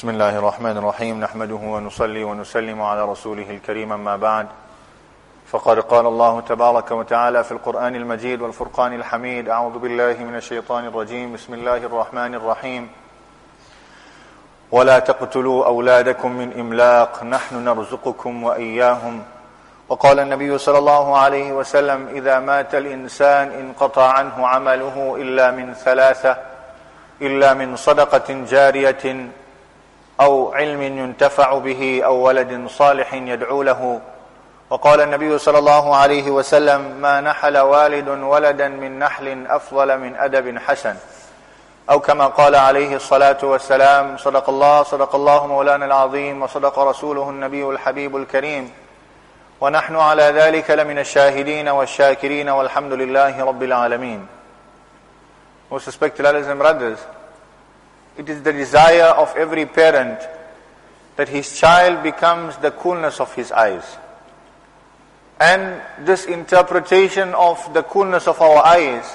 بسم 0.00 0.10
الله 0.10 0.38
الرحمن 0.38 0.76
الرحيم. 0.76 1.20
نحمده 1.20 1.54
ونصلي 1.54 2.24
ونسلم 2.24 2.82
على 2.82 3.04
رسوله 3.04 3.50
الكريم 3.50 3.92
أما 3.92 4.16
بعد. 4.16 4.46
فقد 5.46 5.78
قال 5.78 6.06
الله 6.06 6.40
تبارك 6.40 6.90
وتعالى 6.90 7.44
في 7.44 7.52
القرآن 7.52 7.96
المجيد 7.96 8.40
والفرقان 8.40 8.92
الحميد 8.92 9.48
أعوذ 9.48 9.78
بالله 9.78 10.16
من 10.24 10.36
الشيطان 10.36 10.84
الرجيم. 10.84 11.32
بسم 11.32 11.54
الله 11.54 11.76
الرحمن 11.76 12.34
الرحيم. 12.34 12.88
ولا 14.72 14.98
تقتلوا 14.98 15.66
أولادكم 15.66 16.32
من 16.32 16.60
إملاق 16.60 17.24
نحن 17.24 17.64
نرزقكم 17.64 18.44
وإياهم. 18.44 19.22
وقال 19.88 20.20
النبي 20.20 20.58
صلى 20.58 20.78
الله 20.78 21.18
عليه 21.18 21.52
وسلم 21.52 22.08
إذا 22.08 22.38
مات 22.38 22.74
الإنسان 22.74 23.52
انقطع 23.52 24.12
عنه 24.12 24.46
عمله 24.46 25.16
إلا 25.20 25.50
من 25.50 25.74
ثلاثة 25.74 26.36
إلا 27.22 27.54
من 27.54 27.76
صدقة 27.76 28.44
جارية 28.48 29.30
أو 30.20 30.52
علم 30.54 30.82
ينتفع 30.82 31.58
به 31.58 32.02
أو 32.04 32.14
ولد 32.14 32.68
صالح 32.68 33.14
يدعو 33.14 33.62
له. 33.62 34.00
وقال 34.70 35.00
النبي 35.00 35.38
صلى 35.38 35.58
الله 35.58 35.96
عليه 35.96 36.30
وسلم 36.30 36.80
ما 37.00 37.20
نحل 37.20 37.58
والد 37.58 38.08
ولدا 38.08 38.68
من 38.68 38.98
نحل 38.98 39.46
أفضل 39.46 39.98
من 39.98 40.16
أدب 40.16 40.58
حسن. 40.58 40.96
أو 41.90 42.00
كما 42.00 42.26
قال 42.26 42.54
عليه 42.54 42.96
الصلاة 42.96 43.38
والسلام 43.42 44.16
صدق 44.16 44.48
الله 44.48 44.82
صدق 44.82 45.14
الله 45.14 45.46
مولانا 45.46 45.86
العظيم 45.86 46.42
وصدق 46.42 46.78
رسوله 46.78 47.30
النبي 47.30 47.64
الحبيب 47.64 48.16
الكريم. 48.16 48.70
ونحن 49.60 49.96
على 49.96 50.22
ذلك 50.22 50.70
لمن 50.70 50.98
الشاهدين 50.98 51.68
والشاكرين 51.68 52.48
والحمد 52.48 52.92
لله 52.92 53.44
رب 53.44 53.62
العالمين. 53.62 54.26
Most 55.70 55.86
respected 55.86 56.24
brothers 56.58 56.98
it 58.20 58.28
is 58.28 58.42
the 58.42 58.52
desire 58.52 59.16
of 59.16 59.34
every 59.34 59.64
parent 59.64 60.20
that 61.16 61.26
his 61.26 61.58
child 61.58 62.02
becomes 62.02 62.54
the 62.58 62.70
coolness 62.70 63.18
of 63.18 63.32
his 63.34 63.50
eyes. 63.50 63.96
And 65.40 65.80
this 66.06 66.26
interpretation 66.26 67.32
of 67.32 67.72
the 67.72 67.82
coolness 67.82 68.28
of 68.28 68.38
our 68.42 68.62
eyes, 68.62 69.10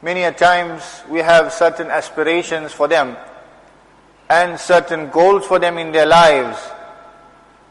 many 0.00 0.22
a 0.22 0.32
times 0.32 1.02
we 1.10 1.18
have 1.18 1.52
certain 1.52 1.88
aspirations 1.88 2.72
for 2.72 2.88
them 2.88 3.18
and 4.30 4.58
certain 4.58 5.10
goals 5.10 5.44
for 5.44 5.58
them 5.58 5.76
in 5.76 5.92
their 5.92 6.06
lives. 6.06 6.56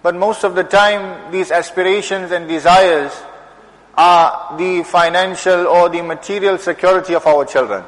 But 0.03 0.13
most 0.13 0.43
of 0.43 0.53
the 0.53 0.63
time, 0.63 1.31
these 1.31 1.49
aspirations 1.49 2.31
and 2.31 2.47
desires 2.47 3.11
are 3.97 4.55
the 4.59 4.83
financial 4.83 5.65
or 5.65 5.89
the 5.89 6.03
material 6.03 6.59
security 6.59 7.15
of 7.15 7.25
our 7.25 7.45
children. 7.45 7.83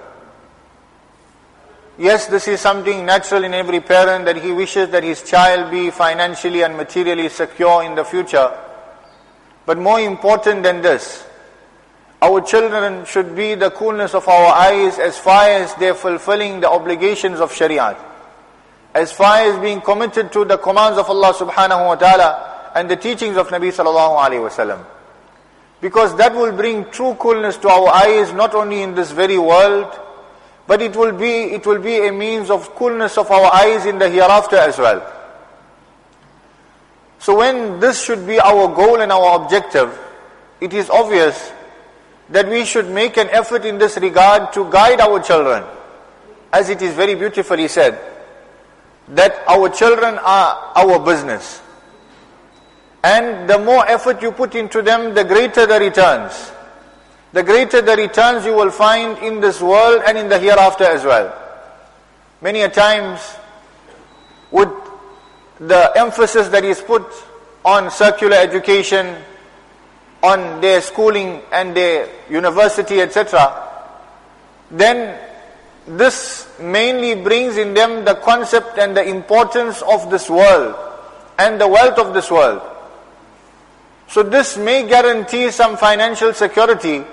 Yes, 1.97 2.27
this 2.27 2.49
is 2.49 2.59
something 2.59 3.05
natural 3.05 3.45
in 3.45 3.53
every 3.53 3.79
parent 3.79 4.25
that 4.25 4.35
he 4.35 4.51
wishes 4.51 4.89
that 4.89 5.03
his 5.03 5.23
child 5.23 5.71
be 5.71 5.91
financially 5.91 6.61
and 6.61 6.75
materially 6.75 7.29
secure 7.29 7.83
in 7.83 7.95
the 7.95 8.03
future. 8.03 8.51
But 9.65 9.77
more 9.77 10.01
important 10.01 10.63
than 10.63 10.81
this, 10.81 11.25
our 12.21 12.41
children 12.41 13.05
should 13.05 13.33
be 13.33 13.55
the 13.55 13.71
coolness 13.71 14.13
of 14.13 14.27
our 14.27 14.53
eyes 14.53 14.99
as 14.99 15.17
far 15.17 15.47
as 15.47 15.73
they're 15.75 15.95
fulfilling 15.95 16.59
the 16.59 16.69
obligations 16.69 17.39
of 17.39 17.53
Shariah. 17.53 17.97
As 18.93 19.13
far 19.13 19.37
as 19.39 19.57
being 19.59 19.79
committed 19.79 20.33
to 20.33 20.43
the 20.43 20.57
commands 20.57 20.99
of 20.99 21.09
Allah 21.09 21.33
subhanahu 21.33 21.87
wa 21.87 21.95
ta'ala 21.95 22.71
and 22.75 22.89
the 22.89 22.97
teachings 22.97 23.37
of 23.37 23.47
Nabi 23.49 23.71
sallallahu 23.71 24.19
alayhi 24.19 24.41
wa 24.41 24.49
wasallam. 24.49 24.85
Because 25.79 26.15
that 26.17 26.35
will 26.35 26.51
bring 26.51 26.89
true 26.91 27.15
coolness 27.15 27.55
to 27.57 27.69
our 27.69 27.87
eyes 27.87 28.33
not 28.33 28.53
only 28.53 28.81
in 28.81 28.95
this 28.95 29.11
very 29.11 29.37
world, 29.37 29.97
but 30.67 30.81
it 30.81 30.95
will 30.95 31.11
be 31.11 31.53
it 31.53 31.65
will 31.65 31.79
be 31.79 32.07
a 32.07 32.11
means 32.11 32.49
of 32.49 32.73
coolness 32.75 33.17
of 33.17 33.29
our 33.29 33.53
eyes 33.53 33.85
in 33.85 33.99
the 33.99 34.09
hereafter 34.09 34.57
as 34.57 34.77
well. 34.77 35.11
So 37.19 37.37
when 37.37 37.79
this 37.79 38.03
should 38.03 38.25
be 38.27 38.39
our 38.39 38.67
goal 38.73 39.01
and 39.01 39.11
our 39.11 39.41
objective, 39.41 39.97
it 40.61 40.73
is 40.73 40.89
obvious 40.89 41.51
that 42.29 42.47
we 42.47 42.65
should 42.65 42.89
make 42.89 43.17
an 43.17 43.29
effort 43.29 43.65
in 43.65 43.77
this 43.77 43.97
regard 43.97 44.53
to 44.53 44.69
guide 44.71 44.99
our 44.99 45.19
children. 45.21 45.63
As 46.51 46.69
it 46.69 46.81
is 46.81 46.93
very 46.93 47.15
beautifully 47.15 47.67
said, 47.67 47.99
that 49.09 49.43
our 49.47 49.69
children 49.69 50.17
are 50.17 50.71
our 50.75 50.99
business. 50.99 51.61
And 53.03 53.47
the 53.49 53.59
more 53.59 53.87
effort 53.87 54.21
you 54.21 54.31
put 54.31 54.55
into 54.55 54.81
them, 54.81 55.13
the 55.13 55.23
greater 55.23 55.65
the 55.67 55.79
returns. 55.79 56.51
The 57.35 57.43
greater 57.43 57.81
the 57.81 57.97
returns 57.97 58.45
you 58.45 58.53
will 58.53 58.71
find 58.71 59.17
in 59.17 59.41
this 59.41 59.59
world 59.59 60.03
and 60.07 60.17
in 60.17 60.29
the 60.29 60.39
hereafter 60.39 60.85
as 60.85 61.03
well. 61.03 61.35
Many 62.39 62.61
a 62.61 62.69
times, 62.69 63.19
with 64.51 64.69
the 65.59 65.91
emphasis 65.97 66.47
that 66.47 66.63
is 66.63 66.79
put 66.79 67.03
on 67.65 67.91
circular 67.91 68.37
education, 68.37 69.17
on 70.23 70.61
their 70.61 70.79
schooling 70.79 71.41
and 71.51 71.75
their 71.75 72.07
university, 72.29 73.01
etc., 73.01 73.51
then 74.71 75.19
this 75.87 76.47
mainly 76.57 77.21
brings 77.21 77.57
in 77.57 77.73
them 77.73 78.05
the 78.05 78.15
concept 78.15 78.77
and 78.77 78.95
the 78.95 79.03
importance 79.03 79.81
of 79.81 80.09
this 80.09 80.29
world 80.29 80.73
and 81.37 81.59
the 81.59 81.67
wealth 81.67 81.99
of 81.99 82.13
this 82.13 82.31
world. 82.31 82.61
So 84.07 84.23
this 84.23 84.55
may 84.55 84.87
guarantee 84.87 85.51
some 85.51 85.75
financial 85.75 86.33
security 86.33 87.03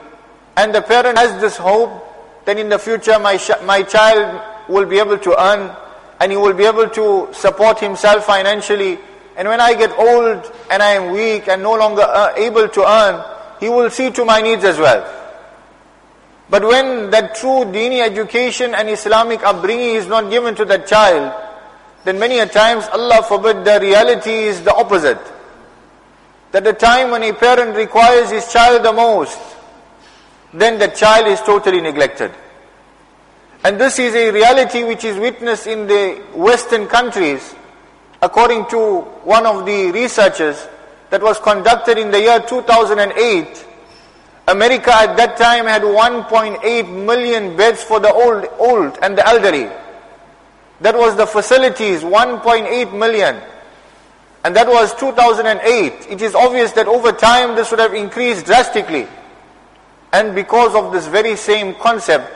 and 0.56 0.74
the 0.74 0.82
parent 0.82 1.18
has 1.18 1.40
this 1.40 1.56
hope 1.56 2.44
that 2.44 2.58
in 2.58 2.68
the 2.68 2.78
future 2.78 3.18
my, 3.18 3.38
my 3.64 3.82
child 3.82 4.40
will 4.68 4.86
be 4.86 4.98
able 4.98 5.18
to 5.18 5.40
earn 5.40 5.74
and 6.20 6.30
he 6.30 6.38
will 6.38 6.52
be 6.52 6.64
able 6.64 6.88
to 6.88 7.28
support 7.32 7.80
himself 7.80 8.24
financially. 8.24 8.98
And 9.36 9.48
when 9.48 9.60
I 9.60 9.74
get 9.74 9.90
old 9.98 10.52
and 10.70 10.82
I 10.82 10.92
am 10.92 11.12
weak 11.12 11.48
and 11.48 11.62
no 11.62 11.74
longer 11.74 12.02
uh, 12.02 12.34
able 12.36 12.68
to 12.68 12.88
earn, 12.88 13.24
he 13.60 13.68
will 13.68 13.90
see 13.90 14.10
to 14.10 14.24
my 14.24 14.40
needs 14.40 14.64
as 14.64 14.78
well. 14.78 15.20
But 16.50 16.64
when 16.64 17.10
that 17.10 17.34
true 17.34 17.64
dini 17.64 18.02
education 18.02 18.74
and 18.74 18.90
Islamic 18.90 19.42
upbringing 19.42 19.94
is 19.94 20.06
not 20.06 20.30
given 20.30 20.54
to 20.56 20.64
that 20.66 20.86
child, 20.86 21.32
then 22.04 22.18
many 22.18 22.40
a 22.40 22.46
times, 22.46 22.84
Allah 22.92 23.22
forbid, 23.22 23.64
the 23.64 23.78
reality 23.80 24.30
is 24.30 24.62
the 24.62 24.74
opposite. 24.74 25.20
That 26.50 26.64
the 26.64 26.72
time 26.72 27.10
when 27.10 27.22
a 27.22 27.32
parent 27.32 27.76
requires 27.76 28.30
his 28.30 28.52
child 28.52 28.84
the 28.84 28.92
most, 28.92 29.38
then 30.52 30.78
the 30.78 30.88
child 30.88 31.26
is 31.26 31.40
totally 31.40 31.80
neglected. 31.80 32.32
And 33.64 33.80
this 33.80 33.98
is 33.98 34.14
a 34.14 34.30
reality 34.30 34.82
which 34.84 35.04
is 35.04 35.16
witnessed 35.18 35.66
in 35.66 35.86
the 35.86 36.20
Western 36.34 36.88
countries, 36.88 37.54
according 38.20 38.66
to 38.70 39.00
one 39.24 39.46
of 39.46 39.64
the 39.64 39.92
researchers 39.92 40.66
that 41.10 41.22
was 41.22 41.38
conducted 41.38 41.98
in 41.98 42.10
the 42.10 42.20
year 42.20 42.40
2008. 42.40 43.66
America 44.48 44.92
at 44.92 45.16
that 45.16 45.36
time 45.36 45.66
had 45.66 45.82
1.8 45.82 47.06
million 47.06 47.56
beds 47.56 47.82
for 47.82 48.00
the 48.00 48.12
old, 48.12 48.46
old 48.58 48.98
and 49.00 49.16
the 49.16 49.26
elderly. 49.26 49.70
That 50.80 50.96
was 50.96 51.16
the 51.16 51.26
facilities, 51.26 52.02
1.8 52.02 52.98
million. 52.98 53.40
And 54.44 54.56
that 54.56 54.66
was 54.66 54.92
2008. 54.96 56.10
It 56.10 56.20
is 56.20 56.34
obvious 56.34 56.72
that 56.72 56.88
over 56.88 57.12
time 57.12 57.54
this 57.54 57.70
would 57.70 57.78
have 57.78 57.94
increased 57.94 58.46
drastically. 58.46 59.06
And 60.12 60.34
because 60.34 60.74
of 60.74 60.92
this 60.92 61.06
very 61.06 61.36
same 61.36 61.74
concept, 61.74 62.30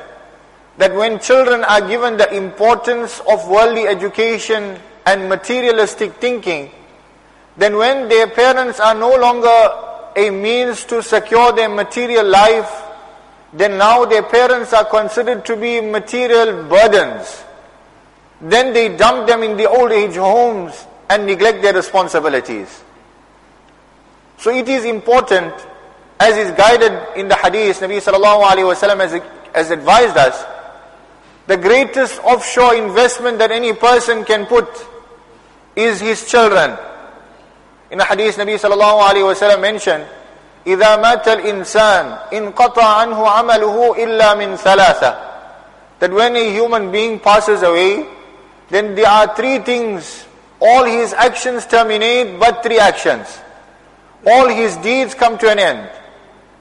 that 0.78 0.94
when 0.94 1.18
children 1.20 1.64
are 1.64 1.86
given 1.86 2.16
the 2.16 2.34
importance 2.34 3.20
of 3.30 3.48
worldly 3.48 3.86
education 3.86 4.78
and 5.04 5.28
materialistic 5.28 6.14
thinking, 6.14 6.70
then 7.56 7.76
when 7.76 8.08
their 8.08 8.28
parents 8.28 8.80
are 8.80 8.94
no 8.94 9.14
longer 9.16 9.82
a 10.16 10.30
means 10.30 10.84
to 10.86 11.02
secure 11.02 11.52
their 11.52 11.68
material 11.68 12.26
life, 12.26 12.82
then 13.52 13.78
now 13.78 14.04
their 14.04 14.22
parents 14.22 14.72
are 14.72 14.84
considered 14.84 15.44
to 15.44 15.56
be 15.56 15.80
material 15.80 16.64
burdens. 16.64 17.44
Then 18.40 18.72
they 18.72 18.96
dump 18.96 19.26
them 19.26 19.42
in 19.42 19.56
the 19.56 19.68
old 19.68 19.92
age 19.92 20.16
homes 20.16 20.86
and 21.08 21.26
neglect 21.26 21.62
their 21.62 21.72
responsibilities. 21.72 22.82
So 24.38 24.50
it 24.50 24.68
is 24.68 24.84
important 24.84 25.54
as 26.19 26.37
is 26.37 26.51
guided 26.51 26.93
in 27.17 27.27
the 27.27 27.35
hadith, 27.35 27.79
Nabi 27.79 27.97
sallallahu 27.97 28.43
alayhi 28.43 28.69
wasallam 28.69 28.99
has, 28.99 29.21
has 29.55 29.71
advised 29.71 30.17
us, 30.17 30.45
the 31.47 31.57
greatest 31.57 32.19
offshore 32.21 32.75
investment 32.75 33.39
that 33.39 33.51
any 33.51 33.73
person 33.73 34.23
can 34.23 34.45
put 34.45 34.67
is 35.75 35.99
his 35.99 36.29
children. 36.29 36.77
In 37.89 37.97
the 37.97 38.05
hadith, 38.05 38.37
Nabi 38.37 38.55
sallallahu 38.59 39.01
alayhi 39.01 39.33
wasallam 39.33 39.61
mentioned, 39.61 40.05
إذا 40.67 40.95
مات 40.95 41.27
الإنسان 41.27 42.17
انقطع 42.33 42.85
عنه 42.85 43.29
عمله 43.29 43.95
إلا 43.97 44.33
من 44.35 44.55
ثلاثة 44.57 45.17
that 45.99 46.11
when 46.11 46.35
a 46.35 46.53
human 46.53 46.91
being 46.91 47.19
passes 47.19 47.63
away 47.63 48.05
then 48.69 48.95
there 48.95 49.07
are 49.07 49.35
three 49.35 49.59
things 49.59 50.25
all 50.59 50.83
his 50.83 51.13
actions 51.13 51.65
terminate 51.65 52.39
but 52.39 52.61
three 52.61 52.77
actions 52.77 53.39
all 54.27 54.47
his 54.47 54.77
deeds 54.77 55.15
come 55.15 55.37
to 55.37 55.49
an 55.49 55.57
end 55.57 55.89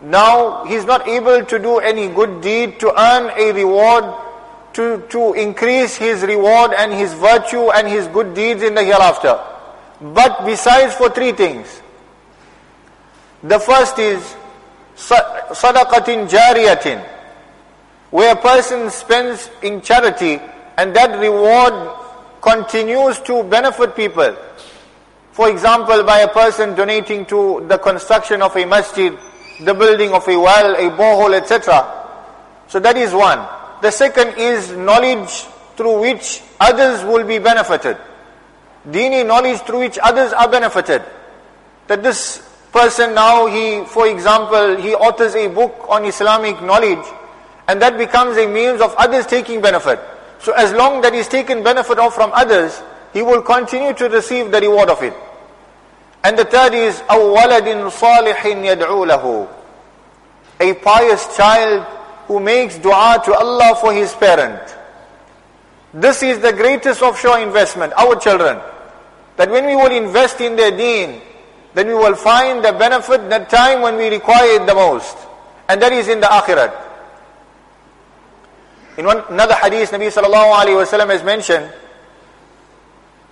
now 0.02 0.66
he's 0.66 0.86
not 0.86 1.08
able 1.08 1.44
to 1.46 1.60
do 1.60 1.80
any 1.80 2.08
good 2.08 2.42
deed 2.42 2.80
to 2.80 2.90
earn 3.00 3.32
a 3.38 3.52
reward 3.54 4.04
to, 4.74 5.02
to 5.10 5.34
increase 5.34 5.96
his 5.96 6.22
reward 6.24 6.74
and 6.78 6.92
his 6.92 7.14
virtue 7.14 7.72
and 7.72 7.88
his 7.88 8.08
good 8.08 8.34
deeds 8.34 8.62
in 8.62 8.76
the 8.76 8.84
hereafter. 8.84 9.40
But 10.02 10.46
besides 10.46 10.94
for 10.96 11.10
three 11.10 11.32
things. 11.32 11.82
The 13.42 13.60
first 13.60 13.98
is 14.00 14.36
sadaqatin 14.98 16.28
jariyatin, 16.30 17.06
where 18.10 18.34
a 18.34 18.36
person 18.36 18.90
spends 18.90 19.50
in 19.62 19.82
charity 19.82 20.40
and 20.78 20.96
that 20.96 21.20
reward 21.20 21.74
continues 22.42 23.20
to 23.22 23.44
benefit 23.44 23.96
people. 23.96 24.36
For 25.32 25.50
example, 25.50 26.04
by 26.04 26.20
a 26.20 26.28
person 26.28 26.76
donating 26.76 27.26
to 27.28 27.66
the 27.68 27.78
construction 27.78 28.42
of 28.42 28.56
a 28.56 28.66
masjid, 28.66 29.18
the 29.60 29.74
building 29.74 30.12
of 30.12 30.28
a 30.28 30.40
well, 30.40 30.76
a 30.76 30.90
borehole, 30.92 31.34
etc. 31.34 32.06
So 32.68 32.80
that 32.80 32.98
is 32.98 33.14
one. 33.14 33.40
The 33.82 33.92
second 33.92 34.38
is 34.38 34.72
knowledge 34.72 35.46
through 35.76 36.02
which 36.02 36.42
others 36.60 37.04
will 37.04 37.26
be 37.26 37.40
benefited. 37.40 37.98
Dini 38.88 39.26
knowledge 39.26 39.62
through 39.62 39.80
which 39.80 39.98
others 40.02 40.34
are 40.34 40.50
benefited. 40.50 41.04
That 41.88 42.04
this 42.04 42.42
person 42.72 43.14
now, 43.14 43.46
he, 43.46 43.84
for 43.86 44.08
example, 44.08 44.78
he 44.78 44.94
authors 44.94 45.36
a 45.36 45.48
book 45.48 45.86
on 45.90 46.06
Islamic 46.06 46.62
knowledge 46.62 47.06
and 47.68 47.82
that 47.82 47.98
becomes 47.98 48.38
a 48.38 48.48
means 48.48 48.82
of 48.82 48.94
others 48.98 49.26
taking 49.26 49.62
benefit. 49.62 50.00
So 50.40 50.54
as 50.54 50.74
long 50.74 51.02
that 51.02 51.14
he's 51.14 51.28
taken 51.28 51.64
benefit 51.64 51.98
of 51.98 52.14
from 52.14 52.32
others, 52.34 52.82
he 53.14 53.22
will 53.22 53.42
continue 53.42 53.94
to 53.94 54.10
receive 54.10 54.52
the 54.52 54.60
reward 54.60 54.90
of 54.90 55.02
it. 55.02 55.14
And 56.25 56.39
the 56.39 56.45
third 56.45 56.75
is, 56.75 57.01
أَوْ 57.09 57.37
وَلَدٍ 57.37 57.91
صَالِحٍ 57.91 58.37
يَدْعُو 58.37 59.07
لَهُ 59.09 59.49
A 60.61 60.75
pious 60.75 61.37
child 61.37 61.87
who 62.27 62.41
makes 62.41 62.79
dua 62.79 63.21
to 63.25 63.35
Allah 63.35 63.77
for 63.81 63.93
his 63.93 64.13
parent. 64.15 64.61
This 65.93 66.23
is 66.23 66.39
the 66.41 66.53
greatest 66.53 67.03
offshore 67.03 67.41
investment, 67.41 67.93
our 67.95 68.17
children. 68.17 68.61
That 69.37 69.51
when 69.51 69.67
we 69.67 69.75
will 69.75 69.91
invest 69.91 70.41
in 70.41 70.57
their 70.57 70.71
deen, 70.71 71.21
then 71.75 71.89
we 71.89 71.95
will 71.95 72.15
find 72.15 72.65
the 72.65 72.73
benefit 72.73 73.29
that 73.31 73.49
time 73.49 73.81
when 73.81 73.97
we 73.97 74.09
require 74.09 74.61
it 74.61 74.67
the 74.67 74.75
most. 74.75 75.17
And 75.69 75.81
that 75.83 75.93
is 75.93 76.09
in 76.09 76.21
the 76.21 76.27
akhirat. 76.27 76.75
In 78.99 79.07
one, 79.07 79.23
another 79.31 79.55
hadith, 79.55 79.91
Nabi 79.93 80.13
sallallahu 80.13 80.55
alayhi 80.55 80.77
wa 80.77 80.85
sallam 80.85 81.11
has 81.11 81.23
mentioned, 81.25 81.71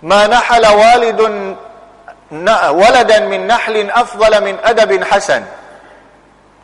ما 0.01 0.27
نحل 0.27 0.65
والد 0.65 1.57
ولدا 2.71 3.19
من 3.19 3.47
نحل 3.47 3.89
أفضل 3.89 4.43
من 4.43 4.57
أدب 4.63 5.03
حسن 5.03 5.43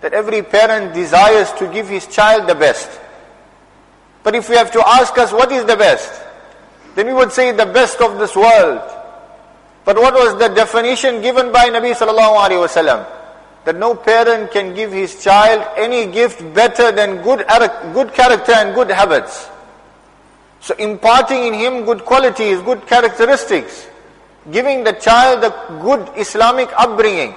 that 0.06 0.14
every 0.14 0.44
parent 0.44 0.94
desires 0.94 1.52
to 1.54 1.68
give 1.74 1.90
his 1.90 2.06
child 2.06 2.48
the 2.48 2.54
best. 2.54 2.88
But 4.22 4.36
if 4.36 4.48
we 4.50 4.56
have 4.56 4.72
to 4.74 4.88
ask 4.88 5.18
us 5.18 5.32
what 5.32 5.52
is 5.52 5.66
the 5.66 5.76
best, 5.76 6.22
then 6.94 7.08
we 7.08 7.14
would 7.14 7.32
say 7.32 7.52
the 7.52 7.66
best 7.66 8.00
of 8.02 8.20
this 8.20 8.36
world. 8.36 8.82
But 9.84 9.98
what 9.98 10.14
was 10.14 10.38
the 10.38 10.50
definition 10.50 11.22
given 11.24 11.52
by 11.52 11.70
Nabi 11.70 11.96
sallallahu 11.96 12.38
alaihi 12.38 12.62
wasallam? 12.68 13.06
That 13.66 13.78
no 13.78 13.96
parent 13.96 14.52
can 14.52 14.76
give 14.76 14.92
his 14.92 15.24
child 15.24 15.66
any 15.76 16.12
gift 16.12 16.38
better 16.54 16.92
than 16.92 17.24
good, 17.24 17.44
good 17.94 18.14
character 18.14 18.52
and 18.52 18.76
good 18.76 18.92
habits. 18.92 19.50
So 20.60 20.76
imparting 20.76 21.46
in 21.46 21.54
him 21.56 21.86
good 21.86 22.06
qualities, 22.06 22.62
good 22.62 22.86
characteristics, 22.86 23.88
giving 24.51 24.85
the 24.85 24.93
child 24.93 25.45
a 25.45 25.79
good 25.83 26.09
Islamic 26.17 26.71
upbringing, 26.77 27.35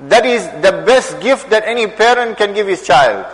that 0.00 0.26
is 0.26 0.44
the 0.62 0.82
best 0.84 1.20
gift 1.20 1.50
that 1.50 1.64
any 1.66 1.86
parent 1.86 2.36
can 2.36 2.54
give 2.54 2.66
his 2.66 2.86
child. 2.86 3.24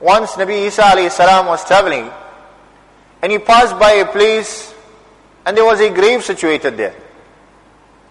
Once 0.00 0.32
Nabi 0.32 0.66
Isa 0.66 1.10
salam 1.10 1.46
was 1.46 1.64
traveling 1.64 2.10
and 3.22 3.32
he 3.32 3.38
passed 3.38 3.78
by 3.78 3.92
a 3.92 4.06
place 4.06 4.74
and 5.44 5.56
there 5.56 5.64
was 5.64 5.80
a 5.80 5.90
grave 5.90 6.22
situated 6.22 6.76
there. 6.76 6.94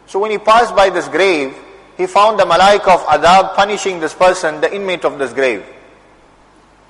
So 0.07 0.19
when 0.19 0.31
he 0.31 0.37
passed 0.37 0.75
by 0.75 0.89
this 0.89 1.07
grave, 1.07 1.55
he 1.97 2.07
found 2.07 2.39
the 2.39 2.43
malaika 2.43 2.89
of 2.89 3.01
adhab 3.05 3.55
punishing 3.55 3.99
this 3.99 4.13
person, 4.13 4.61
the 4.61 4.73
inmate 4.73 5.05
of 5.05 5.17
this 5.17 5.33
grave. 5.33 5.65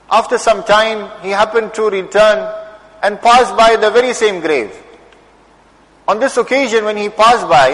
After 0.10 0.38
some 0.38 0.64
time, 0.64 1.10
he 1.22 1.30
happened 1.30 1.74
to 1.76 1.90
return 1.90 2.54
and 3.02 3.20
passed 3.22 3.56
by 3.56 3.76
the 3.76 3.90
very 3.90 4.14
same 4.14 4.40
grave. 4.42 4.72
On 6.08 6.20
this 6.20 6.38
occasion, 6.38 6.86
when 6.86 6.98
he 6.98 7.10
passed 7.10 7.48
by, 7.50 7.74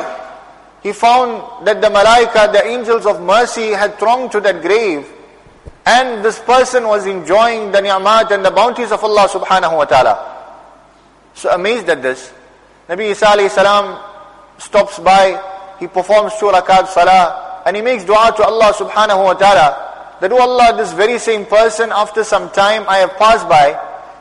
he 0.84 0.94
found 0.94 1.68
that 1.68 1.82
the 1.82 1.88
malaika, 1.88 2.52
the 2.52 2.66
angels 2.66 3.06
of 3.06 3.22
mercy 3.22 3.70
had 3.70 4.00
thronged 4.00 4.32
to 4.32 4.40
that 4.42 4.62
grave 4.62 5.06
and 5.86 6.24
this 6.24 6.40
person 6.40 6.88
was 6.88 7.06
enjoying 7.06 7.72
the 7.72 7.82
ni'mat 7.82 8.32
and 8.32 8.46
the 8.46 8.52
bounties 8.52 8.92
of 8.92 9.04
Allah 9.04 9.28
subhanahu 9.28 9.78
wa 9.78 9.86
ta'ala. 9.86 10.16
So 11.34 11.52
amazed 11.52 11.90
at 11.90 12.02
this, 12.02 12.32
Nabi 12.88 13.12
Isa 13.12 13.26
alayhi 13.26 13.50
salam 13.50 14.00
stops 14.58 15.00
by, 15.00 15.42
he 15.80 15.88
performs 15.88 16.34
two 16.40 16.48
rakat 16.48 16.88
salah 16.88 17.64
and 17.66 17.76
he 17.76 17.82
makes 17.82 18.04
dua 18.06 18.34
to 18.38 18.44
Allah 18.44 18.74
subhanahu 18.74 19.24
wa 19.24 19.34
ta'ala 19.34 20.18
that, 20.22 20.32
oh 20.32 20.42
Allah, 20.42 20.78
this 20.78 20.94
very 20.94 21.20
same 21.20 21.46
person 21.46 21.92
after 21.92 22.24
some 22.24 22.50
time 22.52 22.86
I 22.88 22.98
have 22.98 23.18
passed 23.18 23.48
by, 23.50 23.74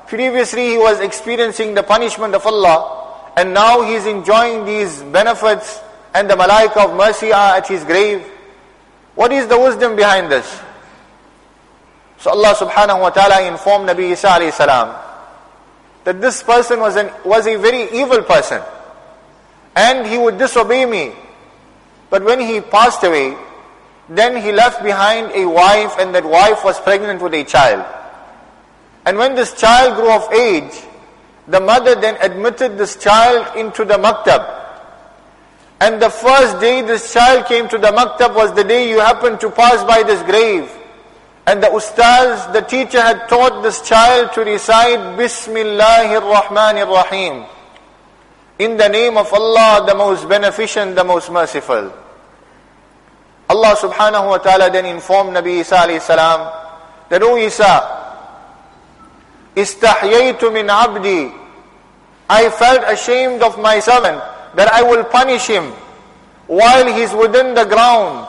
previously 0.09 0.71
he 0.71 0.79
was 0.79 1.01
experiencing 1.01 1.75
the 1.75 1.83
punishment 1.83 2.35
of 2.35 2.47
Allah 2.47 3.00
and 3.41 3.55
now 3.55 3.81
he 3.81 3.95
is 3.95 4.05
enjoying 4.05 4.67
these 4.67 5.01
benefits 5.05 5.81
and 6.15 6.29
the 6.29 6.35
malaika 6.35 6.85
of 6.85 6.95
mercy 6.95 7.33
are 7.33 7.57
at 7.57 7.67
his 7.67 7.83
grave. 7.85 8.21
What 9.15 9.33
is 9.33 9.47
the 9.47 9.59
wisdom 9.59 9.97
behind 9.97 10.31
this? 10.31 10.61
So 12.19 12.33
Allah 12.33 12.53
subhanahu 12.55 13.01
wa 13.01 13.09
ta'ala 13.09 13.49
informed 13.49 13.89
Nabi 13.89 14.13
Isa 14.13 14.29
alayhi 14.29 14.53
salam 14.53 14.95
that 16.05 16.21
this 16.21 16.43
person 16.43 16.81
was, 16.81 16.97
an, 16.97 17.11
was 17.25 17.47
a 17.47 17.57
very 17.57 17.91
evil 17.99 18.23
person 18.25 18.61
and 19.75 20.07
he 20.07 20.19
would 20.19 20.37
disobey 20.37 20.85
me. 20.85 21.13
But 22.11 22.23
when 22.23 22.41
he 22.41 22.61
passed 22.61 23.03
away, 23.05 23.39
then 24.11 24.37
he 24.37 24.53
left 24.53 24.83
behind 24.83 25.33
a 25.33 25.49
wife 25.49 25.97
and 25.99 26.15
that 26.15 26.27
wife 26.27 26.63
was 26.63 26.79
pregnant 26.79 27.23
with 27.23 27.33
a 27.33 27.45
child. 27.45 27.87
And 29.07 29.17
when 29.17 29.35
this 29.35 29.55
child 29.59 29.97
grew 29.97 30.13
of 30.13 30.31
age, 30.31 30.90
the 31.49 31.61
mother 31.61 31.95
then 31.95 32.17
admitted 32.21 32.79
this 32.79 32.97
child 32.97 33.57
into 33.57 33.85
the 33.85 33.95
maktab 33.95 34.61
and 35.81 36.01
the 36.01 36.11
first 36.11 36.61
day 36.61 36.83
this 36.83 37.11
child 37.11 37.47
came 37.47 37.67
to 37.69 37.79
the 37.79 37.89
maktab 37.89 38.35
was 38.35 38.53
the 38.53 38.63
day 38.65 38.91
you 38.91 39.01
happened 39.01 39.41
to 39.41 39.51
pass 39.51 39.83
by 39.85 40.03
this 40.03 40.23
grave. 40.25 40.71
And 41.47 41.63
the 41.63 41.69
ustaz, 41.69 42.53
the 42.53 42.61
teacher 42.61 43.01
had 43.01 43.27
taught 43.31 43.63
this 43.63 43.81
child 43.81 44.35
to 44.35 44.43
recite 44.43 44.99
Bismillahir 45.17 46.21
Rahmanir 46.21 46.87
Rahim. 46.87 47.47
In 48.59 48.77
the 48.77 48.89
name 48.91 49.17
of 49.17 49.33
Allah, 49.33 49.87
the 49.87 49.95
most 49.95 50.29
beneficent, 50.29 50.97
the 50.97 51.03
most 51.03 51.33
merciful. 51.33 51.91
Allah 53.49 53.75
subhanahu 53.75 54.29
wa 54.29 54.37
ta'ala 54.39 54.71
then 54.71 54.85
informed 54.85 55.35
Nabi 55.35 55.61
Isa 55.61 55.77
alayhi 55.77 56.03
salam 56.03 56.53
that, 57.09 57.23
O 57.23 57.39
Isa, 57.39 58.00
istahyaytu 59.57 60.53
min 60.53 60.71
abdi. 60.71 61.33
I 62.29 62.49
felt 62.51 62.85
ashamed 62.87 63.43
of 63.43 63.59
my 63.59 63.81
servant 63.81 64.23
that 64.55 64.73
I 64.73 64.83
will 64.83 65.05
punish 65.05 65.47
him 65.47 65.73
while 66.47 66.87
he's 66.93 67.13
within 67.13 67.55
the 67.55 67.65
ground. 67.65 68.27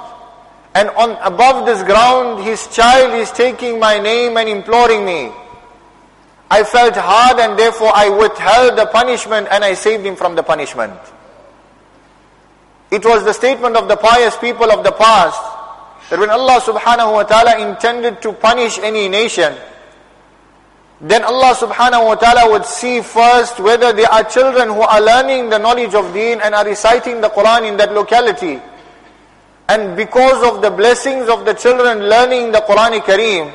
And 0.74 0.90
on 0.92 1.18
above 1.22 1.66
this 1.66 1.84
ground, 1.84 2.44
his 2.44 2.68
child 2.68 3.14
is 3.14 3.32
taking 3.32 3.80
my 3.80 4.00
name 4.00 4.38
and 4.38 4.48
imploring 4.48 5.06
me. 5.06 5.32
I 6.50 6.64
felt 6.64 6.96
hard 6.96 7.40
and 7.40 7.58
therefore 7.58 7.92
I 7.94 8.10
withheld 8.10 8.78
the 8.78 8.86
punishment 8.88 9.48
and 9.52 9.64
I 9.64 9.74
saved 9.74 10.06
him 10.06 10.16
from 10.16 10.36
the 10.36 10.44
punishment. 10.44 11.00
It 12.92 13.06
was 13.06 13.24
the 13.24 13.34
statement 13.34 13.78
of 13.78 13.88
the 13.88 13.96
pious 13.96 14.36
people 14.38 14.70
of 14.70 14.84
the 14.84 14.92
past 14.92 15.40
that 16.10 16.20
when 16.20 16.30
Allah 16.30 16.60
subhanahu 16.60 17.14
wa 17.14 17.24
ta'ala 17.24 17.70
intended 17.70 18.22
to 18.22 18.34
punish 18.34 18.78
any 18.80 19.08
nation, 19.08 19.56
then 21.02 21.24
Allah 21.24 21.58
subhanahu 21.58 22.14
wa 22.14 22.16
ta'ala 22.16 22.52
would 22.52 22.66
see 22.66 23.02
first 23.02 23.60
whether 23.60 23.92
there 23.92 24.12
are 24.12 24.24
children 24.24 24.70
who 24.70 24.82
are 24.82 25.02
learning 25.02 25.50
the 25.50 25.58
knowledge 25.58 25.96
of 25.96 26.14
deen 26.14 26.40
and 26.42 26.54
are 26.54 26.64
reciting 26.64 27.22
the 27.22 27.30
Quran 27.30 27.68
in 27.68 27.78
that 27.78 27.92
locality. 27.92 28.62
And 29.68 29.98
because 29.98 30.46
of 30.46 30.62
the 30.62 30.70
blessings 30.70 31.28
of 31.28 31.44
the 31.44 31.54
children 31.56 32.06
learning 32.08 32.52
the 32.52 32.60
Quran 32.62 33.02
Kareem, 33.02 33.52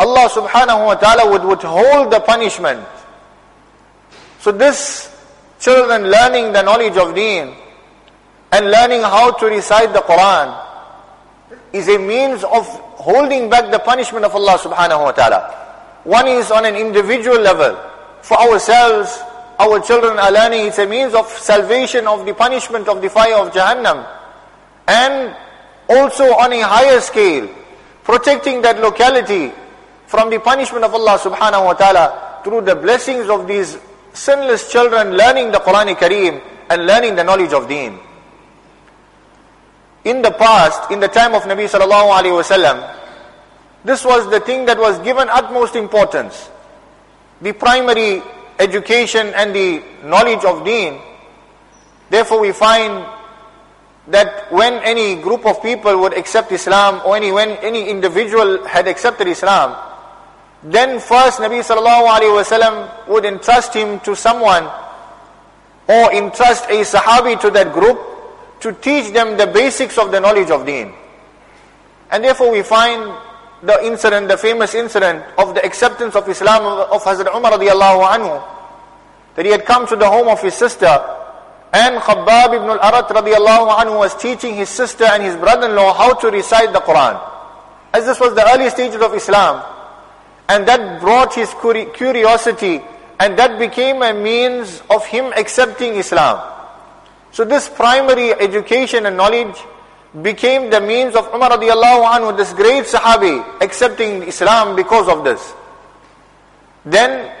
Allah 0.00 0.28
subhanahu 0.32 0.86
wa 0.86 0.94
ta'ala 0.94 1.30
would 1.30 1.44
withhold 1.44 2.10
the 2.10 2.20
punishment. 2.20 2.80
So 4.40 4.50
this 4.50 5.12
children 5.60 6.08
learning 6.10 6.52
the 6.54 6.62
knowledge 6.62 6.96
of 6.96 7.14
deen 7.14 7.52
and 8.52 8.70
learning 8.70 9.02
how 9.02 9.32
to 9.32 9.46
recite 9.46 9.92
the 9.92 10.00
Quran 10.00 10.64
is 11.74 11.88
a 11.88 11.98
means 11.98 12.42
of 12.42 12.64
holding 12.96 13.50
back 13.50 13.70
the 13.70 13.80
punishment 13.80 14.24
of 14.24 14.34
Allah 14.34 14.56
subhanahu 14.56 15.02
wa 15.02 15.12
ta'ala. 15.12 15.65
One 16.06 16.28
is 16.28 16.52
on 16.52 16.64
an 16.64 16.76
individual 16.76 17.40
level. 17.40 17.74
For 18.22 18.38
ourselves, 18.38 19.10
our 19.58 19.80
children 19.80 20.20
are 20.20 20.30
learning 20.30 20.66
it's 20.66 20.78
a 20.78 20.86
means 20.86 21.14
of 21.14 21.26
salvation 21.26 22.06
of 22.06 22.24
the 22.24 22.32
punishment 22.32 22.86
of 22.86 23.02
the 23.02 23.10
fire 23.10 23.34
of 23.34 23.50
Jahannam. 23.52 24.06
And 24.86 25.34
also 25.90 26.22
on 26.38 26.52
a 26.52 26.60
higher 26.60 27.00
scale, 27.00 27.50
protecting 28.04 28.62
that 28.62 28.78
locality 28.80 29.50
from 30.06 30.30
the 30.30 30.38
punishment 30.38 30.84
of 30.84 30.94
Allah 30.94 31.18
subhanahu 31.18 31.64
wa 31.66 31.72
ta'ala 31.74 32.40
through 32.44 32.60
the 32.60 32.76
blessings 32.76 33.28
of 33.28 33.48
these 33.48 33.76
sinless 34.12 34.70
children 34.70 35.16
learning 35.16 35.50
the 35.50 35.58
Quran 35.58 35.90
Kareem 35.96 36.40
and 36.70 36.86
learning 36.86 37.16
the 37.16 37.24
knowledge 37.24 37.52
of 37.52 37.66
deen. 37.66 37.98
In 40.04 40.22
the 40.22 40.30
past, 40.30 40.88
in 40.92 41.00
the 41.00 41.08
time 41.08 41.34
of 41.34 41.42
Nabi 41.50 41.66
sallallahu 41.66 42.14
alaihi 42.14 42.38
wasallam, 42.38 42.78
this 43.86 44.04
was 44.04 44.28
the 44.30 44.40
thing 44.40 44.66
that 44.66 44.78
was 44.78 44.98
given 44.98 45.28
utmost 45.28 45.76
importance. 45.76 46.50
The 47.40 47.52
primary 47.52 48.20
education 48.58 49.28
and 49.28 49.54
the 49.54 49.80
knowledge 50.02 50.44
of 50.44 50.64
deen. 50.64 50.98
Therefore 52.10 52.40
we 52.40 52.50
find 52.50 53.06
that 54.08 54.50
when 54.50 54.74
any 54.82 55.22
group 55.22 55.46
of 55.46 55.62
people 55.62 56.00
would 56.00 56.18
accept 56.18 56.50
Islam 56.50 57.00
or 57.06 57.14
any, 57.14 57.30
when 57.30 57.50
any 57.62 57.88
individual 57.88 58.66
had 58.66 58.88
accepted 58.88 59.28
Islam, 59.28 59.76
then 60.64 60.98
first 60.98 61.38
Nabi 61.38 61.62
wasallam 61.62 63.06
would 63.06 63.24
entrust 63.24 63.72
him 63.72 64.00
to 64.00 64.16
someone 64.16 64.64
or 65.86 66.12
entrust 66.12 66.64
a 66.70 66.82
Sahabi 66.82 67.40
to 67.40 67.52
that 67.52 67.72
group 67.72 68.00
to 68.60 68.72
teach 68.72 69.12
them 69.12 69.36
the 69.36 69.46
basics 69.46 69.96
of 69.96 70.10
the 70.10 70.18
knowledge 70.18 70.50
of 70.50 70.66
deen. 70.66 70.92
And 72.10 72.24
therefore 72.24 72.50
we 72.50 72.62
find 72.62 73.14
the 73.66 73.84
incident, 73.84 74.28
the 74.28 74.36
famous 74.36 74.74
incident 74.74 75.24
of 75.38 75.54
the 75.54 75.64
acceptance 75.64 76.14
of 76.14 76.28
Islam 76.28 76.62
of 76.90 77.02
Hazrat 77.02 77.34
Umar 77.34 77.52
radiallahu 77.52 78.06
anhu, 78.06 78.42
that 79.34 79.44
he 79.44 79.50
had 79.50 79.64
come 79.64 79.86
to 79.86 79.96
the 79.96 80.08
home 80.08 80.28
of 80.28 80.40
his 80.40 80.54
sister 80.54 80.86
and 81.72 82.00
Khabbab 82.00 82.54
ibn 82.54 82.68
al-Arat 82.70 83.08
radiallahu 83.08 83.76
anhu 83.76 83.98
was 83.98 84.14
teaching 84.14 84.54
his 84.54 84.68
sister 84.68 85.04
and 85.04 85.22
his 85.22 85.36
brother-in-law 85.36 85.92
how 85.94 86.14
to 86.14 86.30
recite 86.30 86.72
the 86.72 86.80
Quran. 86.80 87.20
As 87.92 88.06
this 88.06 88.20
was 88.20 88.34
the 88.34 88.48
early 88.48 88.70
stages 88.70 89.02
of 89.02 89.12
Islam. 89.14 89.62
And 90.48 90.66
that 90.68 91.00
brought 91.00 91.34
his 91.34 91.52
curiosity 91.94 92.80
and 93.18 93.38
that 93.38 93.58
became 93.58 94.02
a 94.02 94.14
means 94.14 94.82
of 94.88 95.04
him 95.04 95.32
accepting 95.36 95.94
Islam. 95.96 96.40
So 97.32 97.44
this 97.44 97.68
primary 97.68 98.32
education 98.32 99.04
and 99.06 99.16
knowledge 99.16 99.56
became 100.22 100.70
the 100.70 100.80
means 100.80 101.14
of 101.14 101.26
Umar 101.34 101.50
radiallahu 101.50 102.04
anhu, 102.08 102.36
this 102.36 102.52
great 102.52 102.84
Sahabi, 102.84 103.42
accepting 103.60 104.22
Islam 104.22 104.76
because 104.76 105.08
of 105.08 105.24
this. 105.24 105.54
Then, 106.84 107.32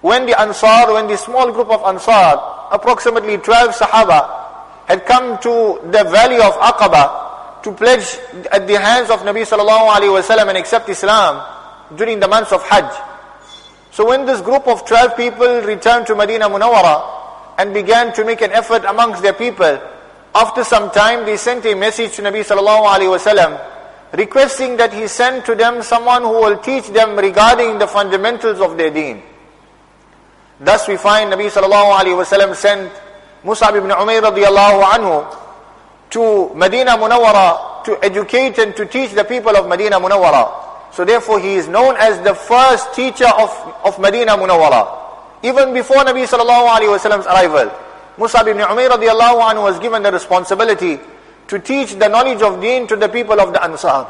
when 0.00 0.26
the 0.26 0.40
Ansar, 0.40 0.92
when 0.92 1.06
the 1.06 1.16
small 1.16 1.52
group 1.52 1.68
of 1.68 1.82
Ansar, 1.84 2.40
approximately 2.72 3.38
12 3.38 3.74
Sahaba, 3.74 4.86
had 4.86 5.06
come 5.06 5.38
to 5.38 5.78
the 5.84 6.02
valley 6.10 6.36
of 6.36 6.54
Aqaba 6.58 7.62
to 7.62 7.72
pledge 7.72 8.18
at 8.50 8.66
the 8.66 8.80
hands 8.80 9.10
of 9.10 9.20
Nabi 9.20 9.46
sallallahu 9.46 9.92
alaihi 9.94 10.10
wasallam 10.10 10.48
and 10.48 10.58
accept 10.58 10.88
Islam 10.88 11.46
during 11.96 12.18
the 12.18 12.26
months 12.26 12.52
of 12.52 12.62
Hajj. 12.64 12.90
So 13.92 14.08
when 14.08 14.24
this 14.24 14.40
group 14.40 14.66
of 14.66 14.86
12 14.86 15.16
people 15.16 15.60
returned 15.62 16.06
to 16.06 16.14
Medina 16.14 16.48
Munawwara 16.48 17.58
and 17.58 17.74
began 17.74 18.12
to 18.14 18.24
make 18.24 18.40
an 18.40 18.52
effort 18.52 18.84
amongst 18.84 19.22
their 19.22 19.34
people, 19.34 19.78
after 20.34 20.62
some 20.62 20.90
time, 20.90 21.26
they 21.26 21.36
sent 21.36 21.64
a 21.66 21.74
message 21.74 22.16
to 22.16 22.22
Nabi 22.22 22.44
sallallahu 22.44 22.86
alaihi 22.86 23.10
wasallam, 23.10 23.58
requesting 24.12 24.76
that 24.76 24.92
he 24.92 25.08
send 25.08 25.44
to 25.44 25.54
them 25.54 25.82
someone 25.82 26.22
who 26.22 26.30
will 26.30 26.58
teach 26.58 26.86
them 26.88 27.16
regarding 27.18 27.78
the 27.78 27.86
fundamentals 27.86 28.60
of 28.60 28.76
their 28.76 28.90
deen. 28.90 29.22
Thus 30.60 30.86
we 30.86 30.96
find 30.96 31.32
Nabi 31.32 31.50
sallallahu 31.50 31.98
alaihi 31.98 32.14
wasallam 32.14 32.54
sent 32.54 32.92
Mus'ab 33.42 33.74
ibn 33.76 33.90
Umayr 33.90 34.22
radiallahu 34.22 34.82
anhu 34.84 35.36
to 36.10 36.54
Medina 36.54 36.92
Munawwara 36.98 37.82
to 37.84 37.98
educate 38.04 38.58
and 38.58 38.76
to 38.76 38.84
teach 38.86 39.12
the 39.12 39.24
people 39.24 39.56
of 39.56 39.66
Medina 39.68 39.98
Munawwara. 39.98 40.92
So 40.92 41.04
therefore 41.04 41.40
he 41.40 41.54
is 41.54 41.66
known 41.66 41.96
as 41.96 42.20
the 42.22 42.34
first 42.34 42.92
teacher 42.94 43.26
of, 43.26 43.50
of 43.84 43.98
Medina 43.98 44.36
Munawwara. 44.36 45.42
Even 45.42 45.72
before 45.72 46.04
Nabi 46.04 46.26
sallallahu 46.28 46.68
alaihi 46.68 46.92
wasallam's 46.98 47.26
arrival. 47.26 47.72
Musab 48.20 48.46
ibn 48.48 48.60
Umayr 48.60 48.90
radiallahu 48.90 49.62
was 49.62 49.78
given 49.78 50.02
the 50.02 50.12
responsibility 50.12 51.00
to 51.48 51.58
teach 51.58 51.94
the 51.94 52.06
knowledge 52.06 52.42
of 52.42 52.60
deen 52.60 52.86
to 52.86 52.94
the 52.94 53.08
people 53.08 53.40
of 53.40 53.54
the 53.54 53.64
Ansar. 53.64 54.06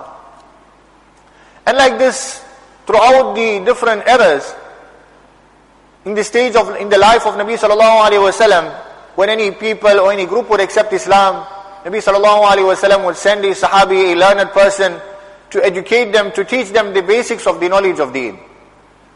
And 1.64 1.78
like 1.78 1.96
this, 1.96 2.44
throughout 2.86 3.34
the 3.34 3.62
different 3.64 4.02
eras, 4.08 4.52
in 6.04 6.14
the 6.14 6.24
stage 6.24 6.56
of, 6.56 6.74
in 6.76 6.88
the 6.88 6.98
life 6.98 7.24
of 7.24 7.34
Nabi 7.34 7.56
sallallahu 7.56 8.10
alayhi 8.10 8.18
wasallam, 8.18 8.74
when 9.14 9.28
any 9.28 9.52
people 9.52 10.00
or 10.00 10.10
any 10.10 10.26
group 10.26 10.50
would 10.50 10.60
accept 10.60 10.92
Islam, 10.92 11.46
Nabi 11.84 12.02
sallallahu 12.02 12.50
alayhi 12.50 12.66
wasallam 12.66 13.04
would 13.06 13.16
send 13.16 13.44
a 13.44 13.52
sahabi, 13.52 14.12
a 14.12 14.14
learned 14.16 14.50
person, 14.50 15.00
to 15.50 15.64
educate 15.64 16.10
them, 16.10 16.32
to 16.32 16.44
teach 16.44 16.70
them 16.70 16.92
the 16.92 17.02
basics 17.02 17.46
of 17.46 17.60
the 17.60 17.68
knowledge 17.68 18.00
of 18.00 18.12
deen. 18.12 18.40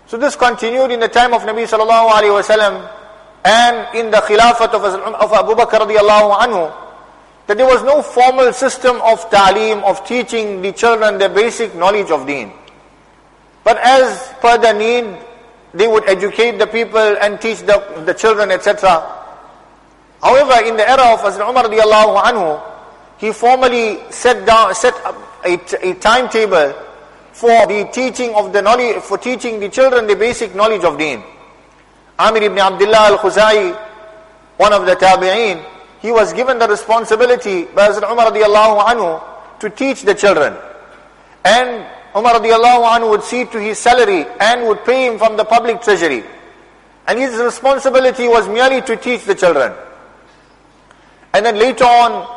So 0.06 0.16
this 0.18 0.36
continued 0.36 0.92
in 0.92 1.00
the 1.00 1.08
time 1.08 1.34
of 1.34 1.42
Nabi 1.42 1.66
sallallahu 1.66 2.10
alayhi 2.10 2.42
wasallam, 2.42 3.03
and 3.44 3.94
in 3.94 4.10
the 4.10 4.18
Khilafat 4.18 4.72
of, 4.72 4.82
of 4.84 5.32
Abu 5.32 5.52
Bakr 5.54 5.86
radiallahu 5.86 6.38
anhu, 6.38 6.72
that 7.46 7.58
there 7.58 7.66
was 7.66 7.82
no 7.82 8.00
formal 8.00 8.52
system 8.54 8.96
of 9.02 9.28
ta'lim, 9.30 9.84
of 9.84 10.04
teaching 10.06 10.62
the 10.62 10.72
children 10.72 11.18
the 11.18 11.28
basic 11.28 11.74
knowledge 11.74 12.10
of 12.10 12.26
deen. 12.26 12.50
But 13.62 13.76
as 13.78 14.32
per 14.40 14.56
the 14.56 14.72
need, 14.72 15.18
they 15.74 15.86
would 15.86 16.08
educate 16.08 16.58
the 16.58 16.66
people 16.66 16.98
and 17.20 17.38
teach 17.40 17.60
the, 17.60 18.02
the 18.06 18.14
children, 18.14 18.50
etc. 18.50 19.02
However, 20.22 20.64
in 20.64 20.76
the 20.76 20.88
era 20.88 21.12
of 21.12 21.20
Hazrat 21.20 21.46
Umar 21.46 21.64
radiallahu 21.64 22.22
anhu, 22.22 22.62
he 23.18 23.30
formally 23.32 24.00
set 24.10 24.46
down, 24.46 24.74
set 24.74 24.94
up 25.04 25.16
a, 25.44 25.60
a 25.82 25.94
timetable 25.94 26.72
for 27.32 27.66
the 27.66 27.88
teaching 27.92 28.34
of 28.34 28.54
the 28.54 28.62
knowledge, 28.62 29.02
for 29.02 29.18
teaching 29.18 29.60
the 29.60 29.68
children 29.68 30.06
the 30.06 30.16
basic 30.16 30.54
knowledge 30.54 30.84
of 30.84 30.96
deen. 30.96 31.22
Amir 32.18 32.44
ibn 32.44 32.58
Abdullah 32.58 33.10
al-Khuzai, 33.10 33.74
one 34.56 34.72
of 34.72 34.86
the 34.86 34.94
tabi'een, 34.94 35.64
he 36.00 36.12
was 36.12 36.32
given 36.32 36.58
the 36.58 36.68
responsibility 36.68 37.64
by 37.64 37.88
Hazrat 37.88 38.10
Umar 38.12 38.30
radiallahu 38.30 38.84
anhu 38.84 39.60
to 39.60 39.70
teach 39.70 40.02
the 40.02 40.14
children. 40.14 40.54
And 41.44 41.86
Umar 42.14 42.34
radiallahu 42.34 42.86
anhu 42.86 43.10
would 43.10 43.22
see 43.24 43.46
to 43.46 43.58
his 43.58 43.78
salary 43.78 44.26
and 44.38 44.68
would 44.68 44.84
pay 44.84 45.06
him 45.06 45.18
from 45.18 45.36
the 45.36 45.44
public 45.44 45.80
treasury. 45.80 46.22
And 47.06 47.18
his 47.18 47.34
responsibility 47.36 48.28
was 48.28 48.46
merely 48.48 48.80
to 48.82 48.96
teach 48.96 49.24
the 49.24 49.34
children. 49.34 49.72
And 51.32 51.44
then 51.44 51.58
later 51.58 51.84
on, 51.84 52.28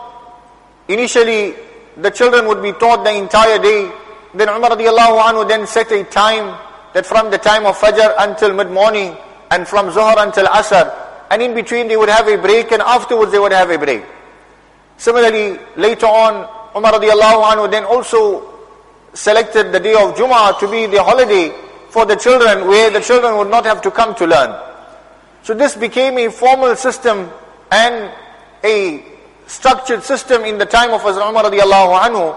initially, 0.87 1.53
the 1.97 2.09
children 2.09 2.47
would 2.47 2.63
be 2.63 2.71
taught 2.73 3.03
the 3.03 3.13
entire 3.13 3.59
day. 3.59 3.91
Then 4.33 4.49
Umar 4.49 4.71
radiallahu 4.71 5.21
anhu 5.21 5.47
then 5.47 5.67
set 5.67 5.91
a 5.91 6.03
time 6.05 6.57
that 6.93 7.05
from 7.05 7.29
the 7.29 7.37
time 7.37 7.65
of 7.65 7.77
Fajr 7.77 8.15
until 8.17 8.53
mid-morning, 8.53 9.15
and 9.51 9.67
from 9.67 9.89
Zuhr 9.89 10.15
until 10.17 10.45
Asr, 10.45 10.93
and 11.29 11.41
in 11.41 11.53
between 11.53 11.87
they 11.87 11.97
would 11.97 12.09
have 12.09 12.27
a 12.27 12.37
break, 12.37 12.71
and 12.71 12.81
afterwards 12.81 13.31
they 13.31 13.39
would 13.39 13.51
have 13.51 13.69
a 13.69 13.77
break. 13.77 14.03
Similarly, 14.97 15.59
later 15.75 16.07
on, 16.07 16.49
Umar 16.75 16.93
radiallahu 16.93 17.43
anhu 17.51 17.71
then 17.71 17.85
also 17.85 18.53
selected 19.13 19.71
the 19.71 19.79
day 19.79 19.93
of 19.93 20.15
Jummah 20.15 20.59
to 20.59 20.69
be 20.69 20.85
the 20.85 21.01
holiday 21.01 21.53
for 21.89 22.05
the 22.05 22.15
children, 22.15 22.67
where 22.67 22.89
the 22.89 22.99
children 22.99 23.37
would 23.37 23.49
not 23.49 23.65
have 23.65 23.81
to 23.81 23.91
come 23.91 24.13
to 24.15 24.27
learn. 24.27 24.55
So 25.43 25.53
this 25.53 25.75
became 25.75 26.17
a 26.17 26.29
formal 26.29 26.75
system 26.75 27.29
and 27.71 28.11
a 28.63 29.03
structured 29.47 30.03
system 30.03 30.43
in 30.43 30.57
the 30.57 30.65
time 30.65 30.91
of 30.91 31.01
Hazrat 31.01 31.29
Umar 31.29 31.45
radiallahu 31.45 31.99
anhu, 31.99 32.35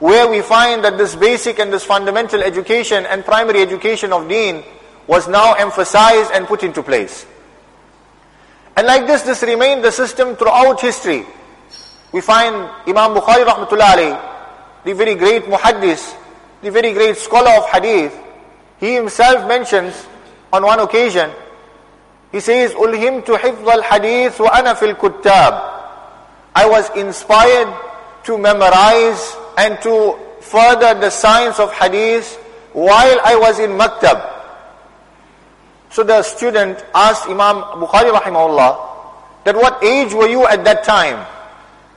where 0.00 0.28
we 0.28 0.42
find 0.42 0.84
that 0.84 0.98
this 0.98 1.14
basic 1.14 1.58
and 1.58 1.72
this 1.72 1.84
fundamental 1.84 2.42
education 2.42 3.06
and 3.06 3.24
primary 3.24 3.62
education 3.62 4.12
of 4.12 4.28
deen 4.28 4.62
was 5.12 5.28
now 5.28 5.52
emphasized 5.52 6.30
and 6.32 6.46
put 6.46 6.62
into 6.64 6.82
place. 6.82 7.26
And 8.74 8.86
like 8.86 9.06
this, 9.06 9.20
this 9.20 9.42
remained 9.42 9.84
the 9.84 9.92
system 9.92 10.36
throughout 10.36 10.80
history. 10.80 11.26
We 12.12 12.22
find 12.22 12.56
Imam 12.88 13.12
Bukhari 13.12 13.44
rahmatullahi, 13.44 13.92
alayhi, 13.92 14.84
the 14.84 14.94
very 14.94 15.14
great 15.14 15.44
muhaddis, 15.44 16.16
the 16.62 16.70
very 16.70 16.94
great 16.94 17.18
scholar 17.18 17.50
of 17.50 17.68
hadith, 17.68 18.18
he 18.80 18.94
himself 18.94 19.46
mentions 19.46 20.06
on 20.50 20.64
one 20.64 20.80
occasion, 20.80 21.30
he 22.32 22.40
says, 22.40 22.72
Ulhim 22.72 23.22
to 23.26 23.32
hifz 23.32 23.68
al 23.68 23.82
hadith 23.82 24.40
wa 24.40 24.48
ana 24.48 24.74
fil 24.74 24.94
kuttab. 24.94 25.60
I 26.54 26.66
was 26.66 26.88
inspired 26.96 27.68
to 28.24 28.38
memorize 28.38 29.36
and 29.58 29.76
to 29.82 30.18
further 30.40 30.94
the 30.98 31.10
science 31.10 31.60
of 31.60 31.70
hadith 31.74 32.34
while 32.72 33.20
I 33.22 33.36
was 33.36 33.58
in 33.58 33.72
maktab. 33.72 34.41
So 35.92 36.02
the 36.02 36.22
student 36.22 36.82
asked 36.94 37.26
Imam 37.28 37.62
Bukhari 37.76 38.10
rahimahullah 38.10 39.44
that 39.44 39.54
what 39.54 39.84
age 39.84 40.14
were 40.14 40.26
you 40.26 40.46
at 40.46 40.64
that 40.64 40.84
time? 40.84 41.26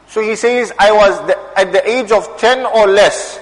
So 0.10 0.22
he 0.22 0.36
says, 0.36 0.74
I 0.78 0.92
was 0.92 1.16
the, 1.28 1.40
at 1.58 1.72
the 1.72 1.80
age 1.90 2.12
of 2.12 2.28
10 2.38 2.66
or 2.66 2.88
less. 2.88 3.40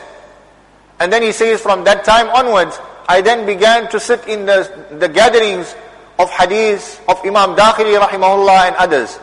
And 0.99 1.11
then 1.11 1.23
he 1.23 1.31
says, 1.31 1.59
from 1.59 1.83
that 1.85 2.05
time 2.05 2.29
onwards, 2.29 2.79
I 3.09 3.21
then 3.21 3.47
began 3.47 3.89
to 3.89 3.99
sit 3.99 4.27
in 4.27 4.45
the, 4.45 4.69
the 4.99 5.09
gatherings 5.09 5.75
of 6.19 6.29
hadith 6.29 7.03
of 7.09 7.17
Imam 7.25 7.55
Dakhili 7.55 7.99
rahimahullah 7.99 8.67
and 8.67 8.75
others. 8.75 9.17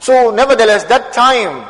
So 0.00 0.30
nevertheless, 0.30 0.84
that 0.84 1.14
time, 1.14 1.66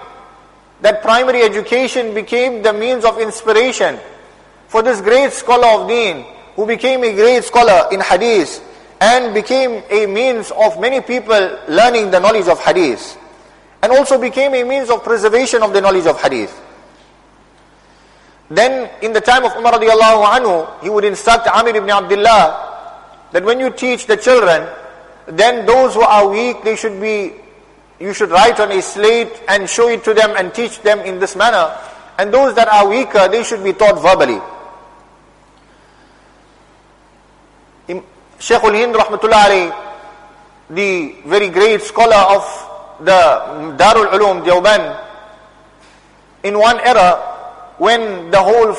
that 0.80 1.02
primary 1.02 1.42
education 1.42 2.14
became 2.14 2.62
the 2.62 2.72
means 2.72 3.04
of 3.04 3.20
inspiration 3.20 4.00
for 4.66 4.82
this 4.82 5.00
great 5.00 5.32
scholar 5.32 5.82
of 5.82 5.88
deen, 5.88 6.24
who 6.56 6.66
became 6.66 7.04
a 7.04 7.14
great 7.14 7.44
scholar 7.44 7.88
in 7.92 8.00
hadith, 8.00 8.60
and 9.02 9.34
became 9.34 9.82
a 9.90 10.06
means 10.06 10.52
of 10.52 10.78
many 10.78 11.00
people 11.00 11.58
learning 11.66 12.12
the 12.12 12.20
knowledge 12.20 12.46
of 12.46 12.60
hadith, 12.60 13.18
and 13.82 13.90
also 13.90 14.16
became 14.16 14.54
a 14.54 14.62
means 14.62 14.90
of 14.90 15.02
preservation 15.02 15.60
of 15.60 15.72
the 15.72 15.80
knowledge 15.80 16.06
of 16.06 16.20
hadith. 16.22 16.54
Then 18.48 18.88
in 19.02 19.12
the 19.12 19.20
time 19.20 19.44
of 19.44 19.56
Umar 19.56 19.72
radiallahu 19.72 20.22
anhu, 20.22 20.82
he 20.84 20.88
would 20.88 21.04
instruct 21.04 21.48
Amir 21.48 21.74
ibn 21.74 21.90
Abdullah 21.90 22.46
that 23.32 23.42
when 23.42 23.58
you 23.58 23.70
teach 23.70 24.06
the 24.06 24.16
children, 24.16 24.68
then 25.26 25.66
those 25.66 25.94
who 25.94 26.02
are 26.02 26.28
weak, 26.28 26.62
they 26.62 26.76
should 26.76 27.00
be, 27.00 27.32
you 27.98 28.14
should 28.14 28.30
write 28.30 28.60
on 28.60 28.70
a 28.70 28.80
slate 28.80 29.32
and 29.48 29.68
show 29.68 29.88
it 29.88 30.04
to 30.04 30.14
them 30.14 30.30
and 30.36 30.54
teach 30.54 30.80
them 30.82 31.00
in 31.00 31.18
this 31.18 31.34
manner. 31.34 31.76
And 32.18 32.32
those 32.32 32.54
that 32.54 32.68
are 32.68 32.86
weaker, 32.86 33.26
they 33.26 33.42
should 33.42 33.64
be 33.64 33.72
taught 33.72 34.00
verbally. 34.00 34.38
Shaykh 38.42 38.64
al-Hind 38.64 38.92
rahmatullah 38.92 39.72
the 40.70 41.14
very 41.26 41.48
great 41.48 41.80
scholar 41.80 42.16
of 42.16 42.42
the 42.98 43.76
Darul 43.78 44.10
Ulum, 44.10 44.42
Deoband, 44.44 44.98
in 46.42 46.58
one 46.58 46.80
era, 46.80 47.74
when 47.78 48.32
the 48.32 48.42
whole 48.42 48.74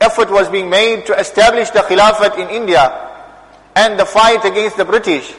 effort 0.00 0.30
was 0.30 0.48
being 0.48 0.70
made 0.70 1.06
to 1.06 1.18
establish 1.18 1.70
the 1.70 1.80
Khilafat 1.80 2.38
in 2.38 2.50
India 2.50 2.86
and 3.74 3.98
the 3.98 4.06
fight 4.06 4.44
against 4.44 4.76
the 4.76 4.84
British. 4.84 5.34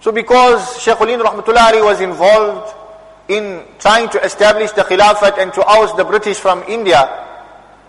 So 0.00 0.12
because 0.12 0.80
Shaykh 0.80 1.00
al-Hind 1.00 1.22
Rahmatullahi 1.22 1.82
was 1.84 2.00
involved 2.00 2.72
in 3.26 3.64
trying 3.80 4.08
to 4.10 4.22
establish 4.22 4.70
the 4.72 4.82
Khilafat 4.82 5.42
and 5.42 5.52
to 5.54 5.64
oust 5.66 5.96
the 5.96 6.04
British 6.04 6.38
from 6.38 6.62
India, 6.68 7.02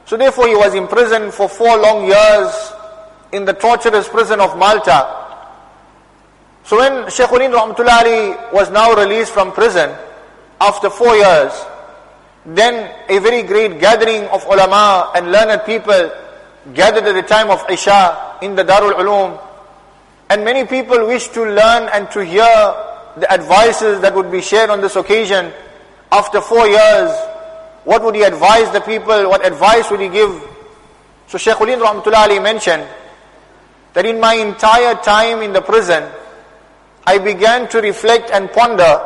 so 0.07 0.17
therefore 0.17 0.47
he 0.47 0.55
was 0.55 0.73
imprisoned 0.73 1.35
for 1.35 1.47
four 1.47 1.77
long 1.77 2.07
years 2.07 2.73
in 3.31 3.45
the 3.45 3.53
torturous 3.53 4.07
prison 4.07 4.39
of 4.39 4.57
Malta. 4.57 5.15
So 6.63 6.77
when 6.77 7.09
Shaykh 7.09 7.31
al-Hind 7.31 7.53
Rahmatullahi 7.53 8.53
was 8.53 8.69
now 8.69 8.93
released 8.93 9.31
from 9.31 9.51
prison 9.51 9.89
after 10.61 10.89
four 10.89 11.15
years, 11.15 11.51
then 12.45 12.93
a 13.09 13.19
very 13.19 13.43
great 13.43 13.79
gathering 13.79 14.25
of 14.25 14.45
ulama 14.45 15.11
and 15.15 15.31
learned 15.31 15.61
people 15.65 16.11
gathered 16.73 17.05
at 17.05 17.13
the 17.13 17.23
time 17.23 17.49
of 17.49 17.63
Isha 17.69 18.37
in 18.41 18.55
the 18.55 18.63
Darul 18.63 18.93
Ulum. 18.93 19.39
And 20.29 20.43
many 20.45 20.65
people 20.65 21.07
wished 21.07 21.33
to 21.33 21.43
learn 21.43 21.89
and 21.89 22.09
to 22.11 22.23
hear 22.23 22.45
the 23.17 23.27
advices 23.31 24.01
that 24.01 24.13
would 24.13 24.31
be 24.31 24.41
shared 24.41 24.69
on 24.69 24.81
this 24.81 24.95
occasion. 24.95 25.51
After 26.11 26.41
four 26.41 26.67
years, 26.67 27.11
what 27.83 28.03
would 28.03 28.15
he 28.15 28.23
advise 28.23 28.71
the 28.71 28.81
people? 28.81 29.29
What 29.29 29.45
advice 29.45 29.89
would 29.89 30.01
he 30.01 30.09
give? 30.09 30.31
So 31.27 31.37
Shaykh 31.37 31.59
al-Hind 31.61 31.81
Rahmatullah 31.81 32.41
mentioned 32.43 32.87
that 33.93 34.05
in 34.05 34.19
my 34.19 34.35
entire 34.35 34.95
time 34.95 35.41
in 35.41 35.53
the 35.53 35.61
prison, 35.61 36.03
I 37.05 37.17
began 37.17 37.67
to 37.69 37.81
reflect 37.81 38.29
and 38.31 38.51
ponder 38.51 38.97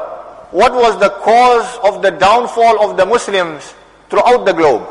what 0.51 0.73
was 0.73 0.99
the 0.99 1.09
cause 1.09 1.79
of 1.83 2.01
the 2.01 2.11
downfall 2.11 2.83
of 2.83 2.97
the 2.97 3.05
Muslims 3.05 3.73
throughout 4.09 4.45
the 4.45 4.53
globe. 4.53 4.87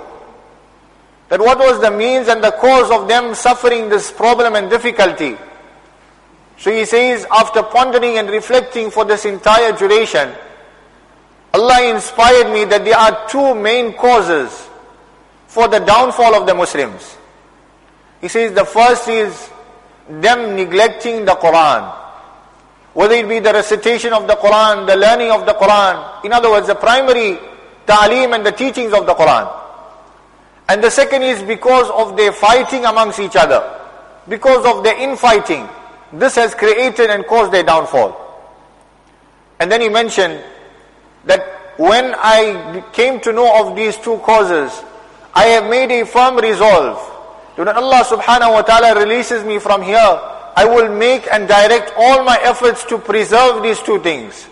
That 1.28 1.40
what 1.40 1.58
was 1.58 1.80
the 1.80 1.90
means 1.90 2.28
and 2.28 2.42
the 2.42 2.52
cause 2.52 2.90
of 2.90 3.08
them 3.08 3.34
suffering 3.34 3.88
this 3.88 4.10
problem 4.10 4.54
and 4.54 4.68
difficulty. 4.68 5.36
So 6.58 6.70
he 6.70 6.84
says, 6.84 7.26
after 7.30 7.62
pondering 7.62 8.18
and 8.18 8.28
reflecting 8.28 8.90
for 8.90 9.04
this 9.04 9.24
entire 9.24 9.72
duration, 9.76 10.32
Allah 11.54 11.94
inspired 11.94 12.52
me 12.52 12.64
that 12.64 12.84
there 12.84 12.96
are 12.96 13.28
two 13.28 13.54
main 13.54 13.92
causes 13.94 14.68
for 15.46 15.68
the 15.68 15.80
downfall 15.80 16.34
of 16.34 16.46
the 16.46 16.54
Muslims. 16.54 17.16
He 18.20 18.28
says 18.28 18.54
the 18.54 18.64
first 18.64 19.08
is 19.08 19.50
them 20.20 20.56
neglecting 20.56 21.24
the 21.24 21.34
Quran 21.34 22.02
whether 22.94 23.14
it 23.14 23.28
be 23.28 23.38
the 23.38 23.52
recitation 23.52 24.12
of 24.12 24.26
the 24.26 24.34
Quran, 24.34 24.86
the 24.86 24.96
learning 24.96 25.30
of 25.30 25.46
the 25.46 25.54
Quran, 25.54 26.24
in 26.24 26.32
other 26.32 26.50
words, 26.50 26.66
the 26.66 26.74
primary 26.74 27.38
ta'lim 27.86 28.32
and 28.34 28.44
the 28.44 28.52
teachings 28.52 28.92
of 28.92 29.06
the 29.06 29.14
Quran. 29.14 29.50
And 30.68 30.84
the 30.84 30.90
second 30.90 31.22
is 31.22 31.42
because 31.42 31.90
of 31.90 32.16
their 32.16 32.32
fighting 32.32 32.84
amongst 32.84 33.18
each 33.18 33.36
other, 33.36 33.80
because 34.28 34.64
of 34.66 34.84
their 34.84 34.98
infighting. 34.98 35.68
This 36.12 36.34
has 36.34 36.54
created 36.54 37.08
and 37.08 37.26
caused 37.26 37.52
their 37.52 37.62
downfall. 37.62 38.18
And 39.58 39.72
then 39.72 39.80
he 39.80 39.88
mentioned 39.88 40.42
that 41.24 41.40
when 41.78 42.14
I 42.16 42.84
came 42.92 43.20
to 43.20 43.32
know 43.32 43.66
of 43.66 43.74
these 43.74 43.96
two 43.96 44.18
causes, 44.18 44.82
I 45.34 45.44
have 45.44 45.70
made 45.70 45.90
a 45.90 46.04
firm 46.04 46.36
resolve. 46.36 47.08
When 47.54 47.68
Allah 47.68 48.02
subhanahu 48.04 48.52
wa 48.52 48.62
ta'ala 48.62 48.98
releases 48.98 49.44
me 49.44 49.58
from 49.58 49.82
here, 49.82 50.20
I 50.56 50.64
will 50.64 50.88
make 50.88 51.28
and 51.30 51.48
direct 51.48 51.92
all 51.96 52.24
my 52.24 52.38
efforts 52.42 52.84
to 52.86 52.98
preserve 52.98 53.62
these 53.62 53.80
two 53.80 54.00
things. 54.00 54.48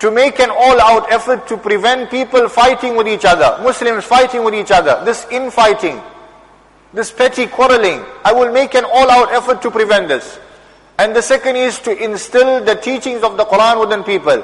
To 0.00 0.10
make 0.10 0.40
an 0.40 0.50
all-out 0.50 1.12
effort 1.12 1.46
to 1.48 1.56
prevent 1.56 2.10
people 2.10 2.48
fighting 2.48 2.96
with 2.96 3.06
each 3.06 3.24
other, 3.24 3.62
Muslims 3.62 4.04
fighting 4.04 4.44
with 4.44 4.54
each 4.54 4.70
other, 4.70 5.02
this 5.04 5.26
infighting, 5.30 6.00
this 6.94 7.12
petty 7.12 7.46
quarreling. 7.46 8.04
I 8.24 8.32
will 8.32 8.50
make 8.52 8.74
an 8.74 8.84
all-out 8.84 9.32
effort 9.32 9.60
to 9.62 9.70
prevent 9.70 10.08
this. 10.08 10.38
And 10.98 11.14
the 11.14 11.22
second 11.22 11.56
is 11.56 11.78
to 11.80 11.96
instill 11.96 12.64
the 12.64 12.74
teachings 12.74 13.22
of 13.22 13.36
the 13.36 13.44
Quran 13.44 13.80
within 13.80 14.04
people. 14.04 14.42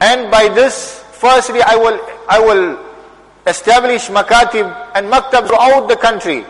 And 0.00 0.30
by 0.30 0.48
this, 0.48 1.02
firstly, 1.12 1.60
I 1.62 1.76
will, 1.76 2.00
I 2.28 2.38
will 2.40 2.91
establish 3.46 4.08
makatib 4.08 4.66
and 4.94 5.06
maktab 5.10 5.46
throughout 5.46 5.88
the 5.88 5.96
country, 5.96 6.44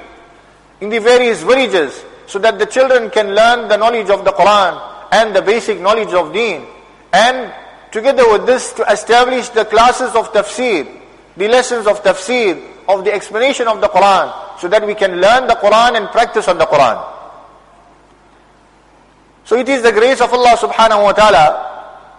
in 0.81 0.89
the 0.89 0.99
various 0.99 1.43
villages, 1.43 2.05
so 2.27 2.39
that 2.39 2.59
the 2.59 2.67
children 2.67 3.11
can 3.11 3.35
learn 3.35 3.69
the 3.69 3.77
knowledge 3.77 4.11
of 4.11 4.25
the 4.25 4.33
Quran 4.33 4.81
and 5.13 5.35
the 5.35 5.43
basic 5.43 5.81
knowledge 5.81 6.13
of 6.15 6.33
deen. 6.33 6.65
And 7.13 7.53
together 7.91 8.31
with 8.31 8.47
this 8.47 8.73
to 8.75 8.83
establish 8.91 9.49
the 9.51 9.65
classes 9.65 10.15
of 10.15 10.33
tafsir, 10.33 10.89
the 11.37 11.49
lessons 11.49 11.87
of 11.87 12.03
tafsir, 12.03 12.61
of 12.89 13.05
the 13.05 13.13
explanation 13.13 13.69
of 13.69 13.81
the 13.81 13.89
Quran, 13.89 14.59
so 14.59 14.69
that 14.69 14.87
we 14.87 14.95
can 14.95 15.21
learn 15.21 15.47
the 15.47 15.55
Quran 15.55 15.97
and 15.97 16.09
practice 16.09 16.49
on 16.49 16.59
the 16.59 16.67
Quran. 16.67 17.05
So 19.45 19.57
it 19.57 19.69
is 19.69 19.83
the 19.83 19.93
grace 19.93 20.21
of 20.21 20.33
Allah 20.33 20.57
subhanahu 20.57 21.03
wa 21.03 21.13
ta'ala, 21.13 21.72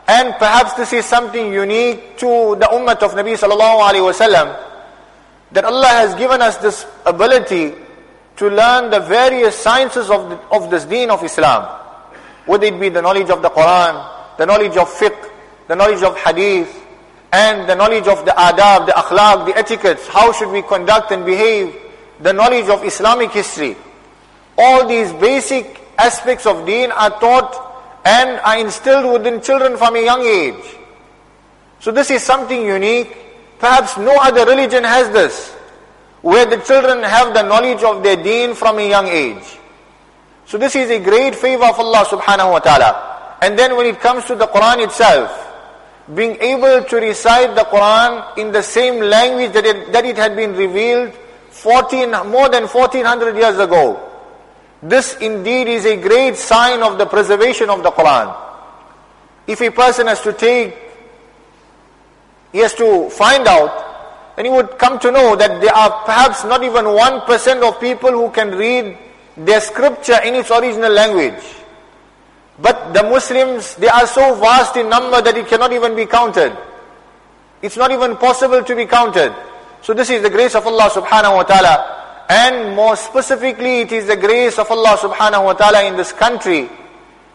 and 0.07 0.33
perhaps 0.35 0.73
this 0.73 0.91
is 0.93 1.05
something 1.05 1.51
unique 1.53 2.17
to 2.17 2.55
the 2.59 2.67
ummah 2.67 3.01
of 3.01 3.13
Nabi 3.13 3.37
sallallahu 3.37 3.79
alayhi 3.89 4.11
wasallam, 4.11 4.59
that 5.51 5.65
Allah 5.65 5.87
has 5.87 6.15
given 6.15 6.41
us 6.41 6.57
this 6.57 6.85
ability 7.05 7.73
to 8.37 8.49
learn 8.49 8.89
the 8.89 8.99
various 8.99 9.55
sciences 9.55 10.09
of, 10.09 10.29
the, 10.29 10.35
of 10.51 10.69
this 10.69 10.85
deen 10.85 11.09
of 11.09 11.23
Islam. 11.23 11.79
Whether 12.45 12.65
it 12.65 12.79
be 12.79 12.89
the 12.89 13.01
knowledge 13.01 13.29
of 13.29 13.41
the 13.41 13.49
Quran, 13.49 14.37
the 14.37 14.45
knowledge 14.45 14.75
of 14.75 14.89
fiqh, 14.89 15.29
the 15.67 15.75
knowledge 15.75 16.03
of 16.03 16.17
hadith, 16.17 16.83
and 17.31 17.69
the 17.69 17.75
knowledge 17.75 18.07
of 18.07 18.25
the 18.25 18.31
adab, 18.31 18.87
the 18.87 18.91
akhlaq, 18.91 19.45
the 19.45 19.57
etiquettes, 19.57 20.07
how 20.07 20.31
should 20.31 20.49
we 20.49 20.61
conduct 20.63 21.11
and 21.11 21.25
behave, 21.25 21.73
the 22.19 22.33
knowledge 22.33 22.69
of 22.69 22.83
Islamic 22.83 23.31
history. 23.31 23.75
All 24.57 24.87
these 24.87 25.11
basic 25.13 25.79
aspects 25.97 26.45
of 26.45 26.65
deen 26.65 26.91
are 26.91 27.09
taught 27.19 27.72
and 28.05 28.39
are 28.39 28.57
instilled 28.57 29.11
within 29.11 29.41
children 29.41 29.77
from 29.77 29.95
a 29.95 30.03
young 30.03 30.21
age. 30.21 30.63
So 31.79 31.91
this 31.91 32.11
is 32.11 32.23
something 32.23 32.65
unique. 32.65 33.15
Perhaps 33.59 33.97
no 33.97 34.15
other 34.19 34.45
religion 34.45 34.83
has 34.83 35.09
this 35.09 35.51
where 36.21 36.45
the 36.45 36.57
children 36.57 37.03
have 37.03 37.33
the 37.33 37.43
knowledge 37.43 37.83
of 37.83 38.01
their 38.01 38.15
deen 38.15 38.55
from 38.55 38.79
a 38.79 38.87
young 38.87 39.07
age. 39.07 39.59
So 40.45 40.57
this 40.57 40.75
is 40.75 40.89
a 40.89 40.99
great 40.99 41.35
favor 41.35 41.65
of 41.65 41.79
Allah 41.79 42.05
subhanahu 42.05 42.51
wa 42.51 42.59
ta'ala. 42.59 43.37
And 43.41 43.59
then 43.59 43.75
when 43.75 43.85
it 43.85 43.99
comes 43.99 44.23
to 44.25 44.35
the 44.35 44.47
Quran 44.47 44.83
itself, 44.85 45.31
being 46.15 46.37
able 46.39 46.83
to 46.83 46.95
recite 46.95 47.55
the 47.55 47.63
Quran 47.63 48.37
in 48.37 48.51
the 48.51 48.61
same 48.61 48.99
language 49.01 49.51
that 49.51 49.65
it, 49.65 49.91
that 49.91 50.05
it 50.05 50.17
had 50.17 50.35
been 50.35 50.55
revealed 50.55 51.13
14, 51.49 52.11
more 52.27 52.49
than 52.49 52.67
1400 52.67 53.35
years 53.35 53.59
ago. 53.59 54.12
This 54.83 55.15
indeed 55.17 55.67
is 55.67 55.85
a 55.85 55.95
great 55.95 56.35
sign 56.35 56.83
of 56.83 56.97
the 56.97 57.05
preservation 57.05 57.69
of 57.69 57.83
the 57.83 57.91
Quran. 57.91 58.35
If 59.47 59.61
a 59.61 59.71
person 59.71 60.07
has 60.07 60.21
to 60.21 60.33
take, 60.33 60.75
he 62.51 62.59
has 62.59 62.73
to 62.75 63.09
find 63.09 63.47
out 63.47 63.93
then 64.35 64.45
he 64.45 64.51
would 64.51 64.77
come 64.79 64.99
to 64.99 65.11
know 65.11 65.35
that 65.35 65.61
there 65.61 65.73
are 65.73 66.03
perhaps 66.05 66.43
not 66.43 66.63
even 66.63 66.85
1% 66.85 67.67
of 67.67 67.79
people 67.79 68.11
who 68.11 68.31
can 68.31 68.49
read 68.51 68.97
their 69.37 69.61
scripture 69.61 70.19
in 70.23 70.35
its 70.35 70.49
original 70.49 70.91
language. 70.91 71.43
But 72.59 72.93
the 72.93 73.03
Muslims, 73.03 73.75
they 73.75 73.87
are 73.87 74.07
so 74.07 74.35
vast 74.35 74.75
in 74.75 74.89
number 74.89 75.21
that 75.21 75.37
it 75.37 75.47
cannot 75.47 75.71
even 75.73 75.95
be 75.95 76.05
counted. 76.05 76.55
It's 77.61 77.77
not 77.77 77.91
even 77.91 78.17
possible 78.17 78.63
to 78.63 78.75
be 78.75 78.85
counted. 78.85 79.33
So 79.81 79.93
this 79.93 80.09
is 80.09 80.21
the 80.21 80.29
grace 80.29 80.55
of 80.55 80.65
Allah 80.65 80.89
subhanahu 80.89 81.35
wa 81.35 81.43
ta'ala. 81.43 82.02
And 82.29 82.75
more 82.75 82.95
specifically, 82.95 83.81
it 83.81 83.91
is 83.91 84.07
the 84.07 84.15
grace 84.15 84.57
of 84.57 84.71
Allah 84.71 84.97
subhanahu 84.97 85.45
wa 85.45 85.53
ta'ala 85.53 85.83
in 85.83 85.97
this 85.97 86.11
country 86.13 86.69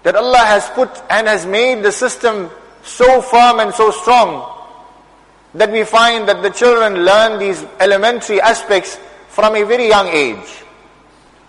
that 0.03 0.17
Allah 0.17 0.39
has 0.39 0.69
put 0.71 0.91
and 1.11 1.27
has 1.27 1.45
made 1.45 1.83
the 1.83 1.93
system 1.93 2.51
so 2.83 3.21
firm 3.21 3.61
and 3.61 3.75
so 3.75 3.91
strong 3.91 4.55
that 5.55 5.71
we 5.71 5.85
find 5.85 6.29
that 6.29 6.43
the 6.43 6.51
children 6.51 7.05
learn 7.05 7.39
these 7.39 7.65
elementary 7.81 8.41
aspects 8.41 8.99
from 9.29 9.57
a 9.57 9.65
very 9.65 9.89
young 9.89 10.07
age. 10.09 10.65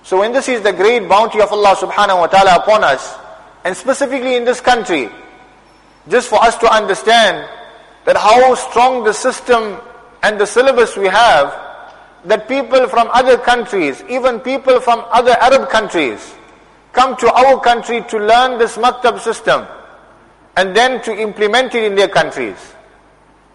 So 0.04 0.20
when 0.20 0.34
this 0.34 0.50
is 0.50 0.62
the 0.62 0.74
great 0.74 1.08
bounty 1.08 1.40
of 1.42 1.52
Allah 1.52 1.76
subhanahu 1.76 2.20
wa 2.20 2.28
ta'ala 2.28 2.56
upon 2.58 2.84
us, 2.84 3.16
and 3.64 3.76
specifically 3.76 4.36
in 4.36 4.46
this 4.46 4.62
country, 4.62 5.10
just 6.08 6.30
for 6.30 6.42
us 6.42 6.58
to 6.58 6.72
understand 6.72 7.48
that 8.06 8.18
how 8.18 8.56
strong 8.56 9.04
the 9.04 9.14
system 9.14 9.78
and 10.24 10.40
the 10.40 10.46
syllabus 10.46 10.98
we 10.98 11.08
have, 11.08 11.69
that 12.26 12.48
people 12.48 12.88
from 12.88 13.08
other 13.12 13.38
countries, 13.38 14.04
even 14.10 14.40
people 14.40 14.80
from 14.80 15.04
other 15.10 15.32
Arab 15.40 15.70
countries, 15.70 16.36
come 16.92 17.16
to 17.18 17.32
our 17.32 17.60
country 17.62 18.02
to 18.10 18.18
learn 18.18 18.58
this 18.58 18.78
maktab 18.78 19.20
system 19.20 19.66
and 20.58 20.76
then 20.76 21.02
to 21.04 21.16
implement 21.16 21.74
it 21.76 21.84
in 21.84 21.96
their 21.96 22.08
countries. 22.08 22.58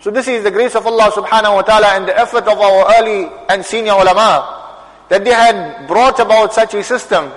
So 0.00 0.11
this 0.11 0.29
is 0.29 0.44
the 0.44 0.50
grace 0.50 0.74
of 0.74 0.87
Allah 0.87 1.11
subhanahu 1.11 1.55
wa 1.55 1.62
ta'ala 1.62 1.96
and 1.96 2.09
the 2.09 2.16
effort 2.16 2.44
of 2.46 2.59
our 2.59 2.94
early 2.98 3.29
and 3.48 3.64
senior 3.64 3.92
ulama 3.92 4.77
that 5.09 5.24
they 5.24 5.33
had 5.33 5.87
brought 5.87 6.20
about 6.20 6.53
such 6.55 6.74
a 6.74 6.83
system. 6.83 7.33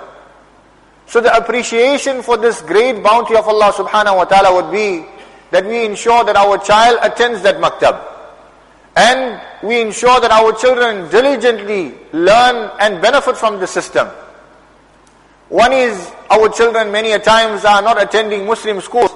So 1.06 1.20
the 1.20 1.34
appreciation 1.34 2.22
for 2.22 2.36
this 2.36 2.60
great 2.62 3.02
bounty 3.02 3.36
of 3.36 3.48
Allah 3.48 3.72
subhanahu 3.72 4.16
wa 4.16 4.24
ta'ala 4.24 4.54
would 4.54 4.72
be 4.72 5.04
that 5.50 5.64
we 5.64 5.84
ensure 5.84 6.24
that 6.24 6.36
our 6.36 6.58
child 6.58 6.98
attends 7.02 7.42
that 7.42 7.56
maktab. 7.56 8.17
And 8.98 9.40
we 9.62 9.80
ensure 9.80 10.18
that 10.18 10.32
our 10.32 10.52
children 10.54 11.08
diligently 11.08 11.94
learn 12.12 12.70
and 12.80 13.00
benefit 13.00 13.36
from 13.36 13.60
the 13.60 13.66
system. 13.68 14.08
One 15.48 15.72
is 15.72 16.12
our 16.28 16.48
children 16.48 16.90
many 16.90 17.12
a 17.12 17.20
times 17.20 17.64
are 17.64 17.80
not 17.80 18.02
attending 18.02 18.44
Muslim 18.44 18.80
schools. 18.80 19.12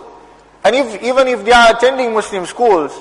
And 0.62 0.76
if, 0.76 1.02
even 1.02 1.26
if 1.26 1.44
they 1.44 1.50
are 1.50 1.74
attending 1.74 2.14
Muslim 2.14 2.46
schools, 2.46 2.92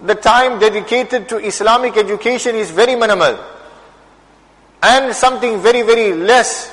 the 0.00 0.14
time 0.14 0.58
dedicated 0.58 1.28
to 1.28 1.36
Islamic 1.36 1.98
education 1.98 2.56
is 2.56 2.70
very 2.70 2.96
minimal. 2.96 3.38
And 4.82 5.14
something 5.14 5.60
very, 5.60 5.82
very 5.82 6.14
less. 6.14 6.72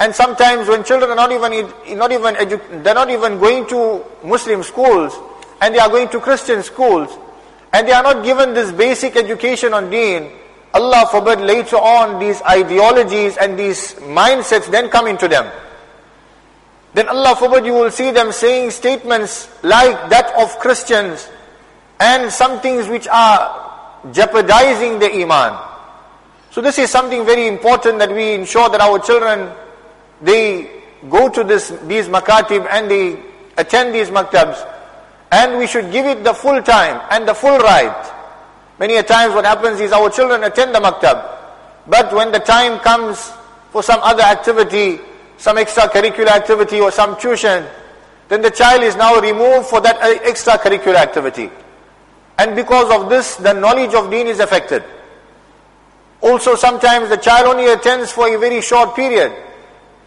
And 0.00 0.14
sometimes 0.14 0.66
when 0.66 0.82
children 0.82 1.10
are 1.10 1.14
not 1.14 1.30
even, 1.30 1.98
not 1.98 2.10
even 2.10 2.36
edu- 2.36 2.82
they're 2.82 2.94
not 2.94 3.10
even 3.10 3.38
going 3.38 3.68
to 3.68 4.02
Muslim 4.24 4.62
schools, 4.62 5.14
and 5.60 5.74
they 5.74 5.78
are 5.78 5.90
going 5.90 6.08
to 6.08 6.20
Christian 6.20 6.62
schools, 6.62 7.10
and 7.72 7.86
they 7.86 7.92
are 7.92 8.02
not 8.02 8.24
given 8.24 8.54
this 8.54 8.72
basic 8.72 9.16
education 9.16 9.74
on 9.74 9.90
deen, 9.90 10.30
Allah 10.74 11.06
forbid 11.10 11.40
later 11.40 11.76
on 11.76 12.18
these 12.18 12.40
ideologies 12.42 13.36
and 13.36 13.58
these 13.58 13.94
mindsets 13.94 14.70
then 14.70 14.88
come 14.88 15.06
into 15.06 15.28
them. 15.28 15.50
Then 16.94 17.08
Allah 17.08 17.36
forbid 17.36 17.66
you 17.66 17.74
will 17.74 17.90
see 17.90 18.10
them 18.10 18.32
saying 18.32 18.70
statements 18.70 19.48
like 19.62 20.10
that 20.10 20.32
of 20.38 20.58
Christians 20.58 21.28
and 22.00 22.32
some 22.32 22.60
things 22.60 22.88
which 22.88 23.06
are 23.08 24.00
jeopardizing 24.12 24.98
the 24.98 25.12
iman. 25.22 25.58
So 26.50 26.60
this 26.60 26.78
is 26.78 26.90
something 26.90 27.26
very 27.26 27.46
important 27.46 27.98
that 27.98 28.12
we 28.14 28.32
ensure 28.32 28.68
that 28.70 28.80
our 28.80 28.98
children, 28.98 29.50
they 30.22 30.70
go 31.10 31.28
to 31.28 31.44
this, 31.44 31.68
these 31.84 32.08
makatib 32.08 32.66
and 32.70 32.90
they 32.90 33.20
attend 33.56 33.94
these 33.94 34.08
maktabs 34.08 34.64
and 35.30 35.58
we 35.58 35.66
should 35.66 35.90
give 35.92 36.06
it 36.06 36.24
the 36.24 36.34
full 36.34 36.62
time 36.62 37.00
and 37.10 37.28
the 37.28 37.34
full 37.34 37.58
right. 37.58 38.14
Many 38.78 38.96
a 38.96 39.02
times 39.02 39.34
what 39.34 39.44
happens 39.44 39.80
is 39.80 39.92
our 39.92 40.08
children 40.10 40.44
attend 40.44 40.74
the 40.74 40.78
maktab, 40.78 41.18
but 41.86 42.12
when 42.14 42.32
the 42.32 42.38
time 42.38 42.78
comes 42.80 43.32
for 43.70 43.82
some 43.82 44.00
other 44.02 44.22
activity, 44.22 45.00
some 45.36 45.56
extracurricular 45.56 46.28
activity 46.28 46.80
or 46.80 46.90
some 46.90 47.18
tuition, 47.18 47.66
then 48.28 48.42
the 48.42 48.50
child 48.50 48.82
is 48.82 48.96
now 48.96 49.18
removed 49.20 49.66
for 49.66 49.80
that 49.80 49.96
uh, 49.96 50.18
extracurricular 50.24 50.96
activity. 50.96 51.50
And 52.38 52.54
because 52.54 52.90
of 52.90 53.08
this, 53.08 53.36
the 53.36 53.52
knowledge 53.52 53.94
of 53.94 54.10
deen 54.10 54.26
is 54.26 54.38
affected. 54.38 54.84
Also 56.20 56.54
sometimes 56.54 57.08
the 57.08 57.16
child 57.16 57.46
only 57.46 57.70
attends 57.70 58.12
for 58.12 58.28
a 58.28 58.38
very 58.38 58.60
short 58.60 58.94
period, 58.94 59.32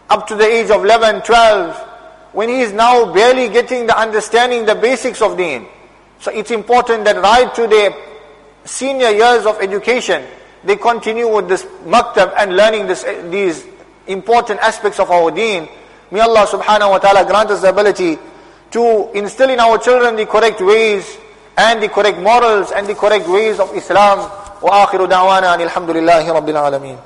up 0.08 0.26
to 0.28 0.34
the 0.34 0.44
age 0.44 0.70
of 0.70 0.84
11, 0.84 1.22
12, 1.22 1.91
when 2.33 2.49
he 2.49 2.61
is 2.61 2.73
now 2.73 3.11
barely 3.13 3.49
getting 3.49 3.87
the 3.87 3.97
understanding, 3.97 4.65
the 4.65 4.75
basics 4.75 5.21
of 5.21 5.37
deen. 5.37 5.65
So 6.19 6.31
it's 6.31 6.51
important 6.51 7.05
that 7.05 7.15
right 7.17 7.53
to 7.55 7.67
the 7.67 7.95
senior 8.65 9.09
years 9.09 9.45
of 9.45 9.59
education, 9.61 10.25
they 10.63 10.75
continue 10.75 11.33
with 11.33 11.47
this 11.47 11.63
maktab 11.85 12.33
and 12.37 12.55
learning 12.55 12.87
this, 12.87 13.03
these 13.29 13.65
important 14.07 14.59
aspects 14.59 14.99
of 14.99 15.09
our 15.11 15.31
deen. 15.31 15.67
May 16.11 16.19
Allah 16.19 16.45
subhanahu 16.47 16.89
wa 16.91 16.97
ta'ala 16.99 17.25
grant 17.25 17.51
us 17.51 17.61
the 17.61 17.69
ability 17.69 18.17
to 18.71 19.11
instill 19.13 19.49
in 19.49 19.59
our 19.59 19.77
children 19.77 20.15
the 20.15 20.25
correct 20.25 20.61
ways 20.61 21.17
and 21.57 21.81
the 21.81 21.89
correct 21.89 22.19
morals 22.19 22.71
and 22.71 22.87
the 22.87 22.95
correct 22.95 23.27
ways 23.27 23.59
of 23.59 23.75
Islam. 23.75 24.29
وآخر 24.61 25.05
دعوانا 25.05 25.53
أن 25.53 25.61
الحمد 25.61 25.89
لله 25.89 26.33
رب 26.33 26.49
العالمين 26.49 26.97